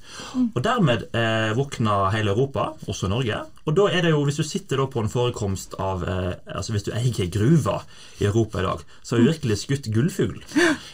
Og 0.55 0.61
Dermed 0.65 1.05
eh, 1.13 1.53
våkner 1.59 2.11
hele 2.15 2.33
Europa, 2.33 2.71
også 2.89 3.11
Norge. 3.13 3.43
Og 3.63 3.77
da 3.77 3.87
er 3.95 4.03
det 4.03 4.11
jo, 4.11 4.23
Hvis 4.27 4.41
du 4.41 4.47
sitter 4.47 4.81
da 4.81 4.87
på 4.91 5.03
en 5.03 5.11
forekomst 5.13 5.77
av 5.81 6.03
eh, 6.09 6.33
altså 6.47 6.75
Hvis 6.75 6.87
du 6.89 6.93
eier 6.97 7.31
gruver 7.33 7.85
i 8.21 8.27
Europa 8.27 8.61
i 8.61 8.67
dag, 8.67 8.83
så 9.03 9.15
har 9.15 9.23
du 9.23 9.31
virkelig 9.31 9.59
skutt 9.63 9.89
gullfugl. 9.95 10.41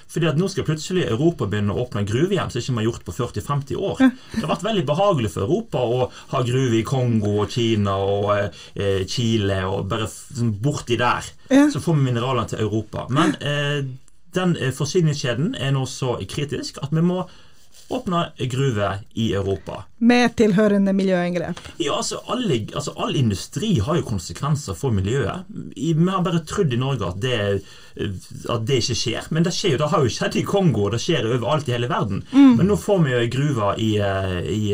Fordi 0.09 0.29
at 0.31 0.39
nå 0.41 0.49
skal 0.49 0.65
plutselig 0.65 1.05
Europa 1.09 1.47
begynne 1.49 1.75
å 1.75 1.85
åpne 1.85 2.07
gruve 2.09 2.33
igjen, 2.33 2.51
som 2.51 2.61
ikke 2.61 2.73
vi 2.73 2.81
har 2.81 2.87
gjort 2.89 3.05
på 3.05 3.15
40-50 3.19 3.81
år. 3.91 4.01
Det 4.33 4.41
har 4.41 4.53
vært 4.55 4.65
veldig 4.65 4.85
behagelig 4.89 5.33
for 5.35 5.45
Europa 5.45 5.83
å 5.85 6.01
ha 6.33 6.43
gruve 6.47 6.79
i 6.79 6.85
Kongo 6.89 7.35
og 7.43 7.53
Kina 7.53 7.99
og 8.01 8.31
eh, 8.39 9.05
Chile 9.11 9.61
og 9.69 9.89
bare 9.91 10.09
sånn 10.09 10.55
borti 10.63 10.97
der. 11.01 11.29
Så 11.49 11.83
får 11.85 11.99
vi 11.99 12.07
mineralene 12.09 12.49
til 12.49 12.65
Europa. 12.65 13.05
Men 13.13 13.37
eh, 13.45 13.83
den 14.37 14.57
eh, 14.57 14.73
forsyningskjeden 14.75 15.55
er 15.59 15.77
nå 15.77 15.85
så 15.89 16.17
kritisk 16.29 16.81
at 16.83 16.95
vi 16.95 17.05
må 17.05 17.25
åpne 17.89 18.33
gruver 18.39 18.99
i 19.15 19.33
Europa. 19.33 19.85
Med 19.99 20.37
tilhørende 20.37 20.93
miljøinngrep? 20.93 21.61
Ja, 21.77 21.97
altså, 21.97 22.21
alle, 22.27 22.61
altså 22.75 22.93
All 22.97 23.17
industri 23.17 23.79
har 23.81 23.97
jo 23.97 24.05
konsekvenser 24.07 24.77
for 24.77 24.95
miljøet. 24.95 25.49
Vi 25.75 25.95
har 25.97 26.23
bare 26.25 26.45
trodd 26.47 26.73
i 26.73 26.81
Norge 26.81 27.09
at 27.09 27.21
det, 27.23 27.41
eh, 27.97 28.29
at 28.53 28.67
det 28.69 28.83
ikke 28.83 28.99
skjer. 29.03 29.31
Men 29.31 29.49
det 29.49 29.55
skjer 29.57 29.77
jo, 29.77 29.83
det 29.83 29.91
har 29.95 30.05
jo 30.05 30.15
skjedd 30.19 30.37
i 30.37 30.47
Kongo, 30.47 30.87
og 30.87 30.97
det 30.97 31.03
skjer 31.03 31.27
overalt 31.33 31.69
i 31.69 31.77
hele 31.77 31.91
verden. 31.91 32.23
Mm. 32.33 32.55
Men 32.61 32.71
nå 32.71 32.79
får 32.79 33.05
vi 33.07 33.17
jo 33.17 33.27
gruver 33.39 33.83
i, 33.83 33.91
eh, 34.05 34.39
i, 34.53 34.65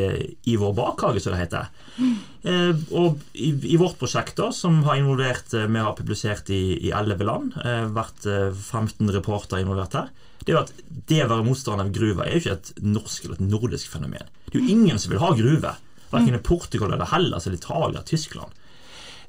i 0.50 0.59
vår 0.61 0.75
bakhage, 0.75 1.23
som 1.23 1.37
det 1.37 1.44
heter. 1.47 1.71
Eh, 1.97 2.14
og 2.45 3.23
i, 3.33 3.55
i, 3.73 3.77
vårt 3.81 3.97
prosjekt, 3.97 4.35
da, 4.37 4.51
som 4.53 4.83
har 4.85 4.99
involvert 5.01 5.55
Vi 5.55 5.81
har 5.81 5.95
publisert 5.97 6.51
i 6.53 6.91
elleve 6.93 7.25
land. 7.25 7.55
Eh, 7.65 7.87
vært 7.89 8.27
15 8.29 9.09
reporter 9.17 9.63
involvert 9.63 9.97
her 9.97 10.13
det 10.45 10.53
er 10.53 10.59
jo 10.59 10.63
at 10.65 10.73
det 11.09 11.23
å 11.25 11.31
være 11.31 11.47
motstander 11.47 11.87
av 11.87 11.95
gruver 11.95 12.27
er 12.27 12.37
jo 12.37 12.43
ikke 12.43 12.57
et 12.59 12.83
norsk 12.85 13.25
eller 13.25 13.39
et 13.39 13.47
nordisk 13.49 13.95
fenomen. 13.95 14.29
Det 14.51 14.59
er 14.59 14.61
jo 14.61 14.75
ingen 14.75 15.01
som 15.01 15.15
vil 15.15 15.23
ha 15.23 15.31
gruver. 15.37 15.81
Verken 16.13 16.37
i 16.37 16.43
Portugal 16.45 16.93
eller 16.95 17.09
Hellas 17.11 17.49
eller 17.49 17.59
Italia 17.59 18.05
Tyskland. 18.07 18.53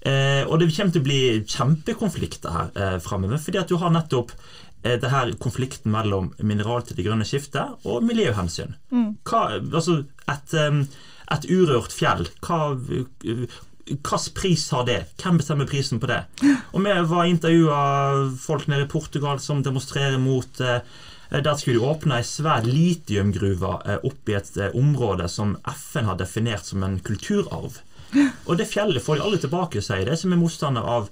Eh, 0.05 0.43
og 0.43 0.59
det 0.59 0.67
kommer 0.75 0.93
til 0.93 1.01
å 1.01 1.07
bli 1.07 1.21
kjempekonflikter 1.49 2.53
her 2.53 2.75
eh, 2.77 2.97
framover, 3.01 3.39
fordi 3.41 3.61
at 3.61 3.71
du 3.71 3.79
har 3.81 3.93
nettopp 3.95 4.35
eh, 4.35 4.99
det 5.01 5.09
her 5.09 5.31
konflikten 5.41 5.95
mellom 5.95 6.29
mineral 6.45 6.83
til 6.85 6.99
det 6.99 7.07
grønne 7.07 7.25
skiftet 7.25 7.87
og 7.87 8.05
miljøhensyn. 8.05 8.75
Mm. 8.91 9.09
Hva, 9.25 9.47
altså 9.63 10.03
et, 10.29 10.53
et, 11.33 11.47
urørt 11.49 11.95
fjell, 11.95 12.27
hva 12.45 12.75
Hvilken 13.85 14.33
pris 14.33 14.69
har 14.73 14.85
det? 14.85 15.01
Hvem 15.21 15.37
bestemmer 15.37 15.67
prisen 15.69 15.99
på 16.01 16.07
det? 16.09 16.23
Og 16.73 16.81
Vi 16.81 16.93
var 17.05 17.25
intervjua 17.25 18.31
folk 18.41 18.67
nede 18.67 18.87
i 18.87 18.89
Portugal 18.89 19.39
som 19.39 19.61
demonstrerer 19.63 20.17
mot 20.17 20.59
eh, 20.59 20.79
Der 21.29 21.55
skulle 21.57 21.77
de 21.79 21.85
åpne 21.85 22.17
ei 22.17 22.25
svær 22.25 22.65
litiumgruve 22.65 23.75
eh, 23.85 23.99
opp 24.01 24.29
et 24.29 24.57
eh, 24.57 24.73
område 24.73 25.29
som 25.29 25.53
FN 25.69 26.09
har 26.09 26.17
definert 26.17 26.65
som 26.65 26.83
en 26.83 26.97
kulturarv. 26.99 27.77
Og 28.45 28.57
det 28.57 28.69
fjellet 28.71 29.03
får 29.03 29.19
de 29.19 29.25
alle 29.27 29.41
tilbake, 29.43 29.81
sier 29.85 30.05
de 30.09 30.17
som 30.17 30.33
er 30.33 30.41
motstander 30.41 30.81
av, 30.81 31.09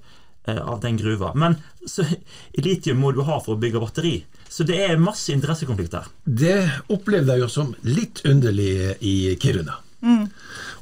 av 0.48 0.82
den 0.82 0.98
gruva. 0.98 1.34
Men 1.36 1.60
så, 1.86 2.08
litium 2.58 3.06
må 3.06 3.12
du 3.14 3.22
ha 3.22 3.38
for 3.38 3.54
å 3.54 3.62
bygge 3.62 3.86
batteri. 3.86 4.16
Så 4.50 4.66
det 4.66 4.82
er 4.86 5.02
masse 5.02 5.34
interessekonflikter. 5.34 6.10
Det 6.26 6.58
opplevde 6.94 7.36
jeg 7.36 7.46
jo 7.46 7.54
som 7.54 7.74
litt 7.86 8.26
underlig 8.26 8.98
i 9.02 9.18
Kiruna. 9.42 9.83
Mm. 10.04 10.28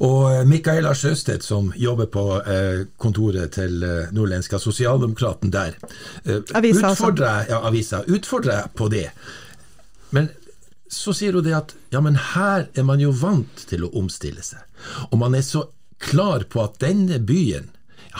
Og 0.01 0.31
eh, 0.31 0.43
Micaela 0.49 0.93
Sjøstedt, 0.97 1.45
som 1.45 1.69
jobber 1.77 2.09
på 2.11 2.25
eh, 2.41 2.83
kontoret 3.01 3.53
til 3.53 3.83
eh, 3.85 4.09
Nordlenska 4.15 4.59
Sosialdemokraten 4.59 5.53
der, 5.53 5.77
avisa, 6.57 6.93
utfordrer, 6.93 7.45
ja, 7.51 7.61
avisa, 7.69 8.01
utfordrer 8.09 8.71
på 8.77 8.89
det. 8.93 9.09
Men 10.09 10.31
så 10.91 11.13
sier 11.15 11.37
hun 11.37 11.45
det 11.45 11.53
at 11.55 11.75
ja, 11.93 12.01
men 12.03 12.17
her 12.33 12.65
er 12.73 12.87
man 12.87 13.03
jo 13.03 13.13
vant 13.15 13.67
til 13.69 13.85
å 13.85 13.93
omstille 14.01 14.43
seg. 14.43 14.65
Og 15.11 15.21
man 15.21 15.37
er 15.37 15.45
så 15.45 15.67
klar 16.01 16.47
på 16.49 16.65
at 16.65 16.81
denne 16.81 17.21
byen 17.21 17.69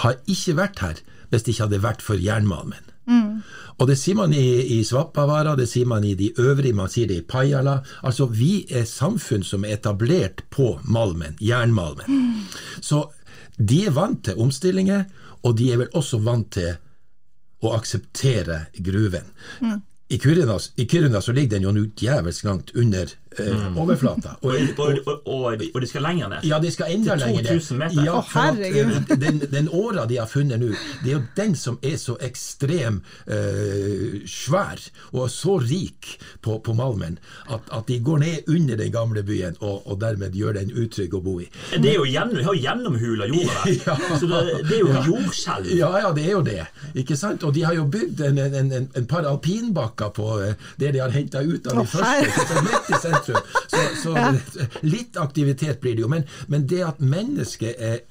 har 0.06 0.22
ikke 0.30 0.56
vært 0.60 0.86
her 0.86 1.02
hvis 1.32 1.44
det 1.48 1.56
ikke 1.56 1.66
hadde 1.66 1.84
vært 1.84 2.06
for 2.06 2.22
jernmalmen. 2.22 2.91
Mm. 3.12 3.42
Og 3.82 3.88
det 3.90 3.98
sier 4.00 4.18
man 4.20 4.34
i, 4.36 4.46
i 4.78 4.82
Svappavara, 4.86 5.56
det 5.58 5.68
sier 5.70 5.88
man 5.90 6.06
i 6.06 6.14
de 6.18 6.30
øvrige, 6.40 6.78
man 6.78 6.92
sier 6.92 7.10
det 7.10 7.18
i 7.22 7.26
Pajala. 7.26 7.80
Altså, 8.06 8.28
vi 8.30 8.62
er 8.70 8.86
samfunn 8.90 9.44
som 9.48 9.66
er 9.66 9.78
etablert 9.80 10.46
på 10.54 10.76
malmen, 10.84 11.36
jernmalmen. 11.42 12.08
Mm. 12.08 12.82
Så 12.82 13.08
de 13.58 13.84
er 13.88 13.96
vant 13.96 14.24
til 14.26 14.40
omstillinger, 14.42 15.08
og 15.42 15.58
de 15.58 15.72
er 15.74 15.82
vel 15.82 15.98
også 15.98 16.22
vant 16.22 16.52
til 16.54 16.76
å 17.62 17.74
akseptere 17.78 18.66
gruven. 18.78 19.28
Mm. 19.62 19.82
I 20.12 20.20
Kiruna, 20.20 20.58
I 20.76 20.86
Kiruna 20.86 21.22
så 21.22 21.32
ligger 21.32 21.56
den 21.56 21.68
jo 21.70 21.74
nå 21.76 21.86
djevelsk 21.98 22.46
langt 22.46 22.74
under 22.76 23.14
mm. 23.40 23.78
overflata. 23.78 24.36
Og, 24.42 24.56
og, 24.78 25.22
og, 25.26 25.62
og, 25.74 25.82
de 25.82 25.88
skal 25.88 26.04
lenger 26.04 26.30
ned? 26.30 26.48
Ja, 26.48 26.60
de 26.60 26.72
skal 26.72 26.92
enda 26.96 27.16
lenger 27.16 27.46
ned. 27.48 27.96
Ja, 28.06 28.20
for 28.20 28.40
at, 28.40 29.20
den, 29.22 29.42
den 29.52 29.70
åra 29.72 30.06
de 30.10 30.18
har 30.20 30.28
funnet 30.28 30.60
nå, 30.60 30.72
det 31.04 31.14
er 31.14 31.18
jo 31.18 31.24
den 31.38 31.56
som 31.56 31.80
er 31.84 31.98
så 32.02 32.18
ekstrem 32.24 33.02
eh, 33.28 34.22
svær 34.28 34.82
og 35.12 35.30
så 35.32 35.58
rik 35.62 36.16
på, 36.42 36.60
på 36.64 36.76
malmen 36.76 37.18
at, 37.48 37.62
at, 37.72 37.88
de 37.88 38.00
går 38.04 38.22
ned 38.22 38.52
under 38.52 38.78
den 38.80 38.92
gamle 38.92 39.24
byen 39.24 39.56
og, 39.60 39.88
og 39.88 40.00
dermed 40.02 40.36
gjør 40.38 40.60
den 40.60 40.72
utrygg 40.76 41.16
å 41.16 41.24
bo 41.24 41.40
i. 41.42 41.48
Det 41.72 41.94
er 41.94 42.00
jo 42.00 42.08
gjennom, 42.08 42.44
har 42.46 42.60
gjennomhula 42.60 43.30
jorda 43.32 43.64
der. 43.64 43.80
ja. 43.88 43.98
Så 44.20 44.28
det, 44.28 44.42
det, 44.68 44.76
er 44.76 44.84
jo 44.84 44.92
ja. 44.92 45.06
jordskjelv. 45.08 45.72
Ja, 45.78 45.92
ja, 46.06 46.12
det 46.16 46.26
er 46.28 46.36
jo 46.36 46.44
det. 46.46 46.60
Ikke 47.00 47.18
sant? 47.20 47.44
Og 47.48 47.56
de 47.56 47.66
har 47.66 47.76
jo 47.78 47.88
bygd 47.92 48.24
en, 48.28 48.42
en, 48.42 48.72
en, 48.82 48.90
en 48.98 49.10
par 49.10 49.28
alpinbakker 49.28 50.14
på 50.16 50.30
eh, 50.44 50.70
det 50.82 50.94
de 50.96 51.04
har 51.04 51.14
henta 51.16 51.44
ut 51.44 51.68
av 51.72 51.82
de 51.82 51.88
første 51.92 53.21
sentrum. 53.26 53.52
Så, 53.68 53.84
så 54.04 54.16
ja. 54.18 54.32
litt 54.82 55.18
aktivitet 55.18 55.82
blir 55.82 55.96
det 55.96 56.06
jo. 56.06 56.10
Men, 56.12 56.26
men 56.48 56.68
det 56.68 56.82
at 56.88 57.00
mennesket 57.04 57.80
er 57.80 58.02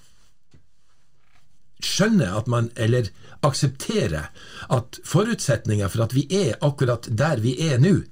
skjønner 1.80 2.36
at 2.36 2.48
man, 2.50 2.68
eller 2.76 3.08
aksepterer 3.46 4.30
at 4.68 4.98
forutsetninga 5.06 5.88
for 5.88 6.04
at 6.04 6.14
vi 6.16 6.26
er 6.28 6.58
akkurat 6.60 7.08
der 7.08 7.40
vi 7.40 7.54
er 7.70 7.80
nå, 7.80 8.02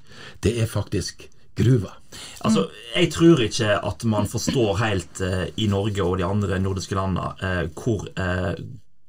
det 0.44 0.54
er 0.62 0.70
faktisk 0.70 1.28
gruva. 1.58 1.92
Altså, 2.40 2.68
Jeg 2.94 3.12
tror 3.12 3.42
ikke 3.44 3.78
at 3.84 4.04
man 4.08 4.28
forstår 4.30 4.76
helt 4.80 5.20
eh, 5.20 5.48
i 5.56 5.66
Norge 5.68 6.04
og 6.04 6.18
de 6.18 6.24
andre 6.24 6.58
nordiske 6.62 6.96
landene 6.96 7.34
eh, 7.42 7.64
hvor, 7.74 8.06
eh, 8.16 8.54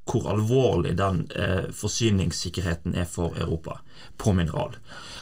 hvor, 0.09 0.27
alvorlig 0.33 0.97
den 0.97 1.27
eh, 1.35 1.69
forsyningssikkerheten 1.71 2.97
er 2.97 3.05
for 3.05 3.37
Europa 3.37 3.79
på 4.17 4.33
mineral 4.33 4.75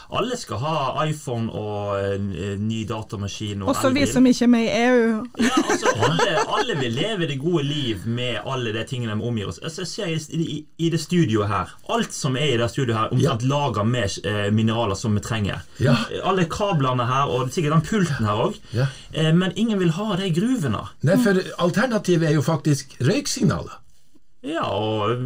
alle 0.10 0.38
skal 0.40 0.62
ha 0.62 1.06
iPhone 1.06 1.52
og 1.52 1.98
uh, 2.00 2.54
ny 2.62 2.84
datamaskin. 2.88 3.64
Og 3.64 3.74
Også 3.74 3.92
vi 3.96 4.06
som 4.08 4.26
ikke 4.26 4.46
er 4.46 4.52
med 4.52 4.68
i 4.68 4.72
EU. 4.72 5.10
ja, 5.44 5.64
altså, 5.64 5.94
alle, 6.08 6.28
alle, 6.58 6.78
vil 6.80 6.94
leve 6.96 7.28
det 7.28 7.40
gode 7.42 7.64
liv 7.68 8.06
med 8.06 8.40
alle 8.46 8.74
de 8.76 8.84
tingene 8.88 9.16
de 9.16 9.28
omgir 9.28 9.50
oss. 9.52 9.60
Altså, 9.64 9.84
jeg 9.84 10.22
ser 10.22 10.36
i, 10.38 10.44
i, 10.44 10.60
i, 10.78 10.90
det 10.94 11.00
studioet 11.02 11.50
her 11.52 11.74
Alt 11.94 12.14
som 12.16 12.38
er 12.40 12.54
i 12.54 12.58
det 12.60 12.70
studioet 12.72 12.98
her, 12.98 13.16
omtrent 13.16 13.44
ja. 13.44 13.50
lager 13.52 13.88
med 13.88 14.18
eh, 14.24 14.48
mineraler 14.54 14.96
som 14.96 15.16
vi 15.18 15.24
trenger. 15.24 15.66
Ja. 15.84 15.98
Alle 16.24 16.48
kablene 16.52 17.08
her, 17.08 17.32
og 17.32 17.52
sikkert 17.52 17.78
den 17.78 17.86
pulten 17.90 18.28
her 18.28 18.46
òg. 18.48 18.62
Ja. 18.76 18.88
Eh, 19.12 19.34
men 19.36 19.56
ingen 19.56 19.80
vil 19.82 19.92
ha 19.98 20.16
de 20.20 20.32
gruvene. 20.36 20.86
Nei, 21.08 21.20
for 21.24 21.42
alternativet 21.64 22.32
er 22.32 22.38
jo 22.38 22.46
faktisk 22.46 22.96
røyksignaler. 23.04 23.82
Ja, 24.46 24.68
og 24.70 25.18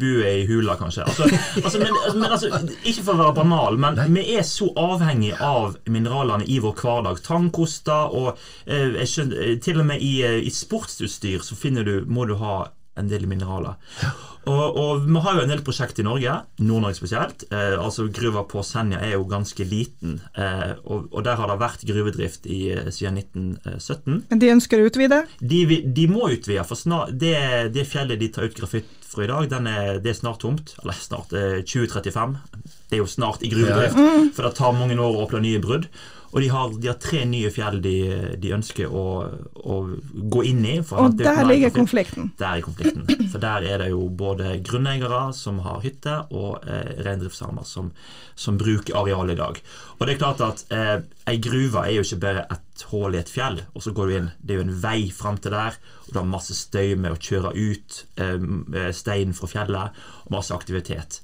bue 0.00 0.30
i 0.40 0.46
hula, 0.48 0.74
kanskje. 0.76 1.04
Altså, 1.06 1.28
altså, 1.64 1.78
men, 1.78 1.92
altså, 2.04 2.18
men 2.18 2.32
altså, 2.32 2.48
ikke 2.82 3.04
for 3.06 3.14
å 3.14 3.20
være 3.20 3.36
banal, 3.36 3.78
men 3.78 3.94
Nei. 3.94 4.06
vi 4.16 4.24
er 4.34 4.42
så 4.46 4.66
avhengig 4.74 5.30
av 5.38 5.76
mineralene 5.86 6.46
i 6.50 6.58
vår 6.64 6.74
hverdag. 6.80 7.22
Tannkoster 7.22 8.16
og 8.18 8.32
eh, 8.66 8.98
skjønner, 9.06 9.54
til 9.62 9.78
og 9.84 9.86
med 9.92 10.02
i, 10.02 10.16
eh, 10.26 10.40
i 10.42 10.50
sportsutstyr 10.50 11.46
så 11.46 11.56
du, 11.86 11.94
må 12.10 12.26
du 12.26 12.34
ha 12.42 12.64
en 12.98 13.10
del 13.10 13.26
mineraler. 13.30 13.78
Og, 14.48 14.76
og, 14.80 15.06
Vi 15.06 15.22
har 15.24 15.36
jo 15.36 15.44
en 15.44 15.50
del 15.50 15.62
prosjekt 15.64 15.98
i 16.00 16.06
Norge, 16.06 16.34
Nord-Norge 16.62 16.98
spesielt. 16.98 17.44
Eh, 17.52 17.76
altså 17.76 18.08
Gruva 18.14 18.44
på 18.48 18.62
Senja 18.66 19.00
er 19.04 19.16
jo 19.16 19.26
ganske 19.28 19.66
liten. 19.68 20.18
Eh, 20.34 20.72
og, 20.84 21.08
og, 21.12 21.22
Der 21.26 21.38
har 21.40 21.50
det 21.50 21.58
vært 21.60 21.84
gruvedrift 21.88 22.48
i, 22.48 22.60
eh, 22.72 22.90
siden 22.94 23.20
1917. 23.20 24.22
Men 24.30 24.42
de 24.42 24.52
ønsker 24.54 24.80
å 24.80 24.88
utvide? 24.88 25.22
De, 25.40 25.62
de 25.84 26.06
må 26.10 26.30
utvide. 26.32 26.64
for 26.68 26.80
snart, 26.80 27.14
det, 27.18 27.36
det, 27.74 27.86
fjellet 27.88 28.20
de 28.20 28.30
tar 28.32 28.48
ut 28.48 28.56
grafitt 28.56 28.94
fra 29.08 29.24
i 29.24 29.30
dag, 29.30 29.52
er, 29.58 29.98
det 30.04 30.12
er 30.12 30.20
snart 30.20 30.42
tomt. 30.44 30.74
Eller 30.82 30.96
snart, 30.96 31.32
2035. 31.32 32.38
Det 32.88 32.96
er 32.96 33.02
jo 33.02 33.08
snart 33.08 33.44
i 33.44 33.50
gruvedrift, 33.52 33.98
for 34.36 34.46
det 34.46 34.56
tar 34.56 34.76
mange 34.76 34.96
år 34.96 35.16
å 35.16 35.26
åpne 35.26 35.44
nye 35.44 35.60
brudd. 35.60 35.88
Og 36.30 36.42
de 36.42 36.48
har, 36.52 36.72
de 36.76 36.90
har, 36.90 36.96
tre 37.00 37.22
nye 37.28 37.48
fjell 37.52 37.78
de, 37.84 37.94
de 38.40 38.52
ønsker 38.52 38.90
å, 38.92 39.04
å, 39.56 39.76
gå 40.34 40.42
inn 40.50 40.60
i. 40.68 40.74
og 40.84 41.16
der 41.16 41.40
ligger 41.48 41.72
konflikten. 41.72 42.32
Der 42.40 42.58
er 42.58 42.64
konflikten. 42.64 43.06
For 43.32 43.40
der 43.40 43.64
er 43.64 43.82
det 43.82 43.90
jo 43.94 44.02
både 44.12 44.58
grunneiere 44.64 45.22
som 45.36 45.62
har 45.64 45.80
hytte, 45.84 46.18
og 46.36 46.66
eh, 46.68 46.98
reindriftssamer 47.06 47.64
som, 47.68 47.92
som, 48.36 48.58
bruker 48.60 48.98
arealet 49.00 49.36
i 49.36 49.40
dag. 49.40 49.62
Og 49.96 50.04
det 50.04 50.16
er 50.16 50.20
klart 50.20 50.44
at 50.44 50.64
eh, 50.74 50.96
ei 51.30 51.38
gruve 51.44 51.86
er 51.86 51.96
jo 51.96 52.04
ikke 52.04 52.20
bare 52.26 52.44
et 52.58 52.84
hull 52.90 53.16
i 53.16 53.22
et 53.22 53.32
fjell, 53.32 53.62
og 53.72 53.84
så 53.84 53.94
går 53.96 54.10
du 54.10 54.18
inn. 54.18 54.32
Det 54.42 54.54
er 54.54 54.60
jo 54.60 54.66
en 54.68 54.82
vei 54.82 54.98
fram 55.14 55.40
til 55.40 55.56
der, 55.56 55.78
og 56.06 56.12
du 56.12 56.20
har 56.20 56.28
masse 56.28 56.56
støy 56.56 56.92
med 57.00 57.16
å 57.16 57.22
kjøre 57.22 57.54
ut 57.56 58.02
eh, 58.20 58.92
stein 58.96 59.32
fra 59.36 59.48
fjellet, 59.54 60.04
og 60.26 60.36
masse 60.36 60.52
aktivitet. 60.54 61.22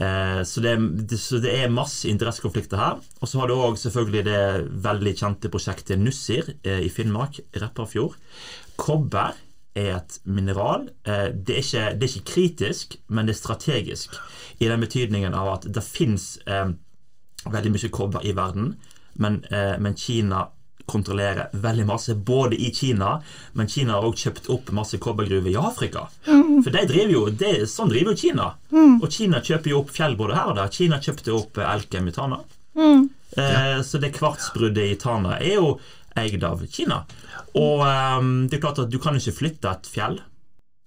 Eh, 0.00 0.42
så 0.48 0.62
det, 0.64 0.74
så, 1.20 1.38
det, 1.42 1.52
er 1.52 1.72
masse 1.72 2.08
interessekonflikter 2.08 2.80
her. 2.80 3.00
Og 3.20 3.28
så 3.28 3.40
har 3.40 3.50
du 3.50 3.56
òg 3.56 3.78
selvfølgelig 3.80 4.24
det 4.28 4.42
veldig 4.84 5.14
kjente 5.18 5.52
prosjektet 5.52 6.00
Nussir 6.00 6.54
eh, 6.62 6.84
i 6.86 6.90
Finnmark, 6.92 7.40
Repparfjord. 7.56 8.16
Kobber 8.80 9.36
er 9.74 9.96
et 9.96 10.18
mineral. 10.24 10.88
Eh, 11.04 11.28
det 11.32 11.56
er, 11.56 11.62
ikke, 11.64 11.84
det 11.98 12.08
er, 12.08 12.14
ikke, 12.14 12.30
kritisk, 12.32 12.96
men 13.08 13.28
det 13.28 13.36
er 13.36 13.42
strategisk. 13.42 14.16
I 14.60 14.70
den 14.70 14.82
betydningen 14.84 15.36
av 15.36 15.54
at 15.56 15.68
det 15.74 15.84
fins 15.84 16.34
eh, 16.46 16.72
veldig 17.50 17.74
mye 17.74 17.92
kobber 17.92 18.26
i 18.26 18.34
verden, 18.36 18.74
men, 19.20 19.42
eh, 19.50 19.76
men 19.82 19.96
Kina 19.98 20.46
kontrollere 20.90 21.48
veldig 21.52 21.86
masse, 21.88 22.14
både 22.14 22.56
i 22.56 22.72
Kina, 22.74 23.14
men 23.58 23.70
Kina 23.70 23.96
har 23.96 24.06
også 24.08 24.28
kjøpt 24.28 24.50
opp 24.54 24.72
masse 24.76 24.98
kobbergruver 25.02 25.52
i 25.52 25.58
Afrika. 25.60 26.06
Mm. 26.26 26.62
For 26.64 26.74
de 26.74 26.84
driver 26.90 27.14
jo, 27.14 27.24
det, 27.44 27.54
sånn 27.70 27.92
driver 27.92 28.12
jo 28.12 28.22
Kina. 28.24 28.50
Mm. 28.72 28.98
Og 29.00 29.08
Kina 29.12 29.42
kjøper 29.44 29.72
jo 29.72 29.82
opp 29.82 29.94
fjell 29.94 30.18
både 30.18 30.38
her 30.38 30.52
og 30.52 30.58
der. 30.60 30.72
Kina 30.74 31.00
kjøpte 31.02 31.34
opp 31.36 31.62
Elkem 31.62 32.10
i 32.10 32.14
Tana. 32.16 32.42
Mm. 32.78 33.08
Eh, 33.36 33.78
så 33.86 34.00
det 34.02 34.14
kvartsbruddet 34.16 34.92
i 34.92 34.98
Tana 35.00 35.38
er 35.38 35.58
jo 35.60 35.76
eid 36.18 36.44
av 36.44 36.64
Kina. 36.68 37.02
Og 37.58 37.82
um, 37.84 38.34
det 38.48 38.58
er 38.58 38.64
klart 38.64 38.80
at 38.80 38.92
du 38.92 38.98
kan 39.02 39.16
ikke 39.16 39.36
flytte 39.42 39.72
et 39.72 39.88
fjell. 39.88 40.20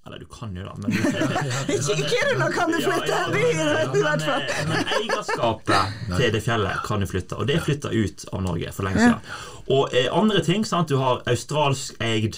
Eller 0.05 0.19
du 0.19 0.25
kan 0.29 0.51
jo 0.53 0.61
da, 0.61 0.73
men 0.77 0.91
Ikke 1.75 1.95
i 1.97 2.03
Kiruna 2.05 2.51
kan 2.53 2.69
du 2.69 2.77
flytte! 2.77 3.21
i 3.33 4.01
hvert 4.03 4.21
fall. 4.21 4.43
Eh, 4.43 4.67
men 4.69 4.91
eierskapet 4.99 5.95
til 6.11 6.35
det 6.35 6.41
fjellet 6.45 6.83
kan 6.85 7.01
du 7.01 7.09
flytte, 7.09 7.39
og 7.39 7.49
det 7.49 7.55
er 7.57 7.63
flytta 7.65 7.89
ut 7.89 8.25
av 8.29 8.43
Norge 8.45 8.73
for 8.75 8.85
lenge 8.85 9.01
siden. 9.01 9.31
Og 9.73 9.95
eh, 9.97 10.11
andre 10.13 10.43
ting, 10.45 10.67
sant, 10.67 10.93
du 10.93 11.01
har 11.01 11.23
australsk 11.25 11.97
eid 12.05 12.37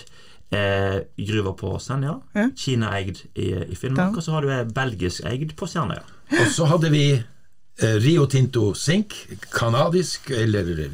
eh, 0.56 1.02
gruver 1.28 1.58
på 1.60 1.74
Senja, 1.84 2.16
Kina-eid 2.56 3.26
i, 3.36 3.52
i, 3.68 3.76
Finnmark, 3.76 4.16
og 4.16 4.24
så 4.24 4.38
har 4.38 4.48
du 4.48 4.54
eh, 4.54 4.64
belgisk 4.64 5.28
eid 5.28 5.52
på 5.60 5.68
Stjernøya. 5.68 6.06
Og 6.38 6.48
så 6.56 6.72
hadde 6.72 6.92
vi 6.96 7.06
eh, 7.18 7.98
Rio 8.04 8.30
Tinto 8.32 8.72
Sink, 8.80 9.26
kanadisk, 9.52 10.32
eller 10.32 10.88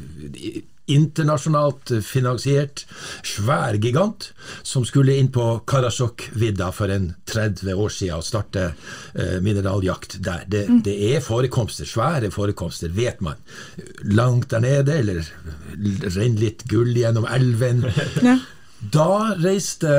internasjonalt 0.90 1.92
finansiert, 2.04 2.84
svær 3.24 3.78
gigant, 3.80 4.30
som 4.62 4.84
skulle 4.84 5.16
inn 5.16 5.30
på 5.32 5.46
Karasjok-vidda 5.68 6.70
for 6.76 6.92
en 6.92 7.12
30 7.30 7.72
år 7.72 7.94
siden 7.94 8.20
og 8.20 8.26
starte 8.26 8.66
eh, 8.68 9.38
mineraljakt 9.44 10.18
der. 10.24 10.44
Det, 10.50 10.64
mm. 10.68 10.82
det, 10.84 10.96
er 11.14 11.24
forekomster, 11.24 11.88
svære 11.88 12.30
forekomster, 12.34 12.92
vet 12.92 13.24
man. 13.24 13.40
Langt 14.12 14.50
der 14.52 14.64
nede, 14.64 14.98
eller 15.00 15.24
renner 16.14 16.42
litt 16.42 16.66
gull 16.70 16.92
gjennom 16.96 17.28
elven. 17.32 17.86
Ja. 18.24 18.38
Da 18.92 19.32
reiste 19.40 19.92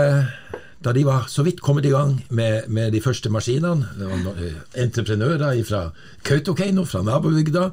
da 0.86 0.92
de 0.94 1.02
var 1.08 1.24
så 1.32 1.42
vidt 1.42 1.64
kommet 1.66 1.88
i 1.90 1.92
gang 1.94 2.20
med, 2.30 2.68
med 2.70 2.92
de 2.94 3.00
første 3.02 3.32
maskinene, 3.34 3.88
det 3.98 4.06
var 4.06 4.36
eh, 4.38 4.60
entreprenører 4.84 5.64
fra 5.66 5.88
Kautokeino, 6.28 6.86
fra 6.86 7.02
nabobygda, 7.02 7.72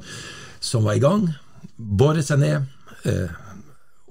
som 0.63 0.87
var 0.87 0.97
i 0.97 1.03
gang, 1.03 1.27
boret 1.77 2.25
seg 2.25 2.41
ned 2.41 2.71
Eh, 3.03 3.29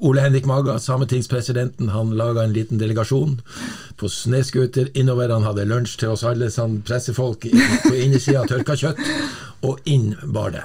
Ole 0.03 0.21
Henrik 0.21 0.47
Maga, 0.47 0.79
sametingspresidenten, 0.79 1.89
han 1.89 2.17
laga 2.19 2.43
en 2.43 2.53
liten 2.53 2.79
delegasjon 2.79 3.37
på 3.97 4.09
snøscooter 4.11 4.89
innover. 4.99 5.31
Han 5.31 5.47
hadde 5.47 5.69
lunsj 5.71 5.95
til 6.01 6.15
oss 6.17 6.25
alle 6.27 6.49
sånn 6.51 6.81
pressefolk 6.87 7.47
på 7.85 7.93
innesida 7.95 8.41
av 8.43 8.51
tørka 8.51 8.75
kjøtt, 8.81 9.03
og 9.63 9.79
inn 9.87 10.17
bar 10.35 10.57
det. 10.57 10.65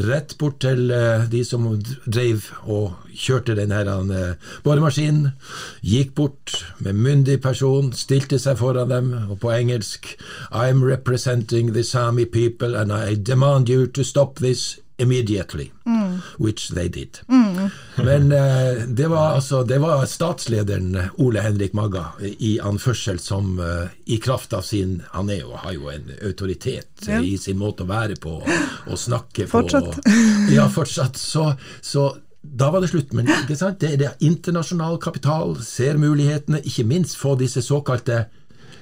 Rett 0.00 0.36
bort 0.38 0.60
til 0.60 0.92
uh, 0.92 1.24
de 1.32 1.40
som 1.44 1.64
drev 2.04 2.50
og 2.68 3.08
kjørte 3.16 3.56
den 3.56 3.72
her 3.74 3.88
uh, 3.88 4.36
boremaskinen. 4.64 5.32
Gikk 5.80 6.12
bort 6.20 6.60
med 6.84 7.00
myndig 7.00 7.40
person, 7.42 7.94
stilte 7.96 8.38
seg 8.38 8.60
foran 8.60 8.92
dem, 8.92 9.10
og 9.32 9.40
på 9.40 9.54
engelsk 9.56 10.14
I'm 10.52 10.84
representing 10.84 11.72
the 11.72 11.84
Sami 11.84 12.24
people 12.26 12.76
and 12.76 12.92
I 12.92 13.14
demand 13.16 13.68
you 13.68 13.86
to 13.86 14.04
stop 14.04 14.38
this 14.38 14.78
immediately. 14.98 15.72
Mm. 15.86 15.99
Which 16.38 16.70
they 16.74 16.88
did. 16.88 17.20
Mm. 17.28 17.70
Men 17.96 18.32
uh, 18.32 18.86
det, 18.86 19.08
var 19.10 19.34
altså, 19.38 19.62
det 19.64 19.78
var 19.82 20.06
statslederen 20.06 20.98
Ole 21.18 21.40
Henrik 21.44 21.72
Magga 21.72 22.06
i 22.20 22.58
anførsel 22.60 23.18
som 23.18 23.58
uh, 23.58 23.90
i 24.04 24.18
kraft 24.22 24.52
av 24.52 24.62
sin 24.62 25.02
Han 25.10 25.30
er 25.30 25.42
jo, 25.42 25.54
har 25.56 25.76
jo 25.76 25.90
en 25.92 26.10
autoritet 26.22 27.06
ja. 27.06 27.20
i 27.20 27.36
sin 27.38 27.58
måte 27.58 27.84
å 27.84 27.90
være 27.90 28.16
på 28.20 28.40
og 28.40 28.98
snakke 28.98 29.46
på. 29.46 29.52
Fortsatt. 29.52 30.00
Og, 30.00 30.50
ja, 30.54 30.66
fortsatt. 30.72 31.20
Så, 31.20 31.52
så 31.80 32.10
da 32.40 32.70
var 32.72 32.80
det 32.80 32.90
slutt. 32.92 33.12
Men 33.16 33.28
det, 33.48 33.60
det 33.80 34.08
er 34.08 34.18
internasjonal 34.24 34.98
kapital, 35.02 35.56
ser 35.64 36.00
mulighetene, 36.00 36.62
ikke 36.64 36.88
minst 36.88 37.18
få 37.20 37.36
disse 37.40 37.62
såkalte 37.64 38.24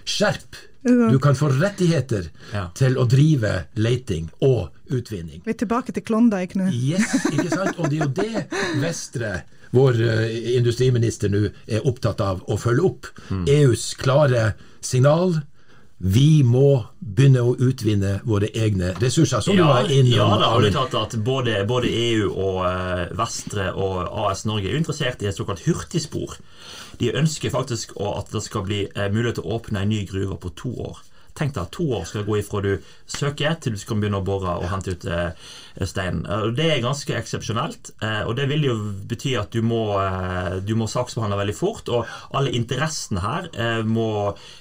skjerp 0.09 0.65
du 0.83 1.19
kan 1.19 1.35
få 1.37 1.49
rettigheter 1.49 2.29
ja. 2.53 2.69
til 2.75 2.99
å 2.99 3.05
drive 3.09 3.65
leiting 3.75 4.29
og 4.47 4.71
utvinning. 4.95 5.43
Vi 5.45 5.55
er 5.55 5.59
tilbake 5.61 5.95
til 5.95 6.05
Klondyke 6.07 6.61
nå. 6.61 6.71
Yes, 6.73 7.29
ikke 7.33 7.51
sant? 7.53 7.79
Og 7.79 7.91
det 7.91 8.01
er 8.01 8.05
jo 8.05 8.11
det 8.17 8.81
Vestre, 8.83 9.35
vår 9.77 10.01
uh, 10.01 10.25
industriminister, 10.57 11.33
nå 11.33 11.49
er 11.67 11.87
opptatt 11.89 12.23
av 12.25 12.43
å 12.49 12.59
følge 12.61 12.89
opp. 12.89 13.13
Mm. 13.29 13.47
EUs 13.59 13.93
klare 14.01 14.53
signal. 14.81 15.41
Vi 15.99 16.45
må 16.47 16.85
begynne 17.03 17.43
å 17.43 17.57
utvinne 17.59 18.21
våre 18.23 18.53
egne 18.55 18.93
ressurser, 19.03 19.43
som 19.43 19.57
ja, 19.57 19.65
du 19.65 19.67
var 19.67 19.89
innom. 19.91 20.15
Ja, 20.15 20.29
da 20.39 20.53
har 20.53 20.63
du 20.63 20.71
tatt 20.71 20.95
at 20.95 21.17
både, 21.27 21.57
både 21.67 21.91
EU 21.91 22.29
og 22.31 22.61
uh, 22.63 23.09
Vestre 23.19 23.73
og 23.75 24.05
AS 24.29 24.47
Norge 24.47 24.71
er 24.71 24.79
interessert 24.79 25.25
i 25.25 25.31
et 25.33 25.39
såkalt 25.39 25.65
hurtigspor 25.67 26.39
de 27.01 27.13
ønsker 27.15 27.53
faktisk 27.55 27.95
at 28.01 28.33
det 28.33 28.43
skal 28.45 28.65
bli 28.67 28.81
eh, 28.89 29.11
mulighet 29.13 29.39
til 29.39 29.47
å 29.47 29.59
åpne 29.59 29.85
en 29.85 29.93
ny 29.93 30.03
gruve 30.09 30.39
på 30.43 30.53
to 30.59 30.73
år. 30.89 30.99
Tenk 31.39 31.55
deg 31.55 31.65
at 31.65 31.75
to 31.75 31.87
år 32.01 32.07
skal 32.09 32.27
gå 32.27 32.41
ifra 32.41 32.63
du 32.65 32.73
søker 33.09 33.57
til 33.63 33.77
du 33.77 33.81
skal 33.81 34.01
begynne 34.01 34.21
å 34.21 34.27
bore 34.27 34.59
og 34.59 34.69
hente 34.73 34.95
ut 34.97 35.07
eh, 35.09 35.31
stein. 35.87 36.25
Det 36.57 36.67
er 36.67 36.83
ganske 36.83 37.15
eksepsjonelt, 37.17 37.93
eh, 38.03 38.23
og 38.27 38.35
det 38.39 38.49
vil 38.51 38.67
jo 38.67 38.77
bety 39.09 39.35
at 39.39 39.55
du 39.55 39.63
må, 39.65 39.83
eh, 40.03 40.59
du 40.65 40.75
må 40.79 40.89
saksbehandle 40.91 41.39
veldig 41.41 41.57
fort. 41.57 41.89
Og 41.95 42.09
alle 42.37 42.53
interessene 42.57 43.23
her 43.23 43.49
eh, 43.55 43.81
må 43.87 44.09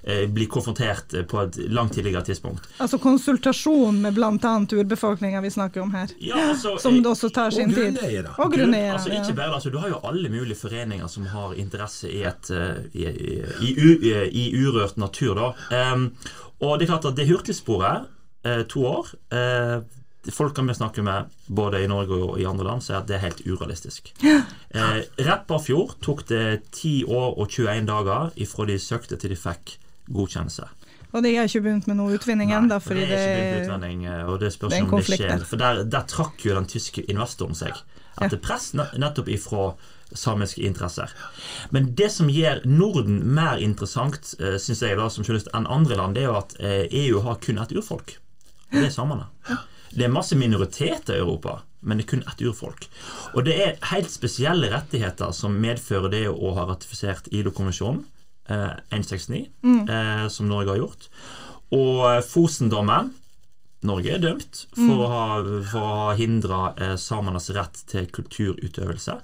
eh, 0.04 0.26
bli 0.32 0.48
konfrontert 0.52 1.16
på 1.30 1.42
et 1.44 1.60
langt 1.74 1.96
tidligere 1.98 2.24
tidspunkt. 2.30 2.70
Altså 2.84 3.00
konsultasjon 3.02 4.02
med 4.06 4.18
bl.a. 4.18 4.56
urbefolkninga 4.78 5.42
vi 5.44 5.54
snakker 5.54 5.84
om 5.84 5.94
her, 5.98 6.14
ja, 6.24 6.50
altså, 6.52 6.78
som 6.82 7.02
det 7.02 7.12
også 7.12 7.32
tar 7.34 7.56
sin 7.56 7.74
tid. 7.74 8.00
Og 8.38 8.54
grunneiere. 8.54 8.98
Altså, 8.98 9.14
ikke 9.14 9.38
bare, 9.38 9.56
altså, 9.58 9.74
du 9.74 9.80
har 9.82 9.92
jo 9.92 10.02
alle 10.08 10.30
mulige 10.32 10.60
foreninger 10.60 11.08
som 11.12 11.28
har 11.32 11.56
interesse 11.58 12.10
i, 12.12 12.24
et, 12.28 12.52
i, 12.94 13.08
i, 13.08 13.74
i, 13.74 14.18
i 14.44 14.50
urørt 14.58 14.98
natur. 15.02 15.38
da. 15.38 15.54
Um, 15.94 16.12
og 16.60 16.78
det 16.78 16.88
er 16.88 16.94
klart 16.94 17.06
at 17.10 17.18
det 17.18 17.28
hurtigsporet, 17.30 18.08
eh, 18.46 18.64
to 18.70 18.86
år 18.86 19.14
eh, 19.34 19.80
Folk 20.28 20.58
vi 20.60 20.74
snakker 20.74 21.06
med 21.08 21.30
både 21.48 21.80
i 21.84 21.88
Norge 21.88 22.16
og 22.20 22.40
i 22.40 22.44
andre 22.44 22.66
land, 22.66 22.82
sier 22.84 22.98
at 22.98 23.08
det 23.08 23.16
er 23.16 23.22
helt 23.30 23.44
urealistisk. 23.48 24.12
Ja. 24.28 24.42
Eh, 24.76 25.06
Repparfjord 25.24 25.94
tok 26.04 26.26
det 26.28 26.64
10 26.76 27.06
år 27.08 27.38
og 27.40 27.48
21 27.48 27.86
dager 27.88 28.34
ifra 28.36 28.66
de 28.68 28.76
søkte 28.80 29.16
til 29.16 29.32
de 29.32 29.38
fikk 29.40 29.78
godkjennelse. 30.12 30.68
Og 31.16 31.24
de 31.24 31.32
har 31.38 31.48
ikke 31.48 31.64
begynt 31.64 31.88
med 31.88 31.98
noe 32.02 32.18
utvinning 32.18 32.52
ennå? 32.52 32.80
Det 32.84 32.98
er 32.98 33.06
ikke 33.06 33.62
utvinning, 33.64 34.04
eh, 34.06 34.26
og 34.28 34.42
det 34.44 34.52
spørs 34.54 34.76
om 34.82 34.92
det 34.92 35.06
skjer. 35.08 35.46
For 35.48 35.62
der, 35.62 35.86
der, 35.88 36.04
trakk 36.10 36.44
jo 36.44 36.58
den 36.58 36.68
tyske 36.68 37.06
investoren 37.08 37.56
seg 37.56 37.78
etter 38.18 38.40
press 38.42 38.72
nettopp 38.76 39.30
ifra 39.30 39.70
samiske 40.16 40.62
interesser. 40.66 41.12
Men 41.70 41.92
det 41.96 42.10
som 42.14 42.30
gjør 42.32 42.62
Norden 42.66 43.20
mer 43.36 43.62
interessant, 43.64 44.34
eh, 44.40 44.58
synes 44.62 44.82
jeg 44.82 45.00
da, 45.00 45.10
som 45.10 45.26
journalist, 45.26 45.52
enn 45.54 45.68
andre 45.68 45.98
land, 46.00 46.16
det 46.16 46.24
er 46.24 46.30
jo 46.32 46.40
at 46.40 46.56
EU 46.60 46.70
eh, 46.70 47.22
e 47.22 47.24
har 47.26 47.42
kun 47.44 47.62
ett 47.64 47.74
urfolk. 47.76 48.18
Det 48.72 48.86
er 48.86 48.94
samene. 48.94 49.28
Det 49.92 50.06
er 50.06 50.12
masse 50.12 50.36
minoriteter 50.36 51.16
i 51.16 51.22
Europa, 51.24 51.62
men 51.80 51.98
det 51.98 52.06
er 52.06 52.12
kun 52.12 52.26
ett 52.28 52.42
urfolk. 52.44 52.90
Og 53.34 53.46
det 53.48 53.56
er 53.64 53.78
helt 53.92 54.12
spesielle 54.12 54.70
rettigheter 54.74 55.32
som 55.36 55.56
medfører 55.62 56.12
det 56.12 56.26
å 56.30 56.54
ha 56.58 56.68
ratifisert 56.68 57.30
ILO-konvensjonen 57.32 58.04
eh, 58.50 58.74
169, 58.92 59.48
mm. 59.64 59.80
eh, 59.90 60.26
som 60.34 60.50
Norge 60.50 60.76
har 60.76 60.82
gjort. 60.84 61.08
Og 61.76 62.04
Fosen-dommen 62.28 63.14
Norge 63.86 64.10
er 64.16 64.22
dømt 64.24 64.64
for, 64.74 64.82
mm. 64.82 64.94
å, 64.98 65.10
ha, 65.12 65.26
for 65.70 65.90
å 66.08 66.16
hindra 66.18 66.62
eh, 66.82 66.96
samenes 66.98 67.52
rett 67.54 67.84
til 67.92 68.08
kulturutøvelse. 68.10 69.20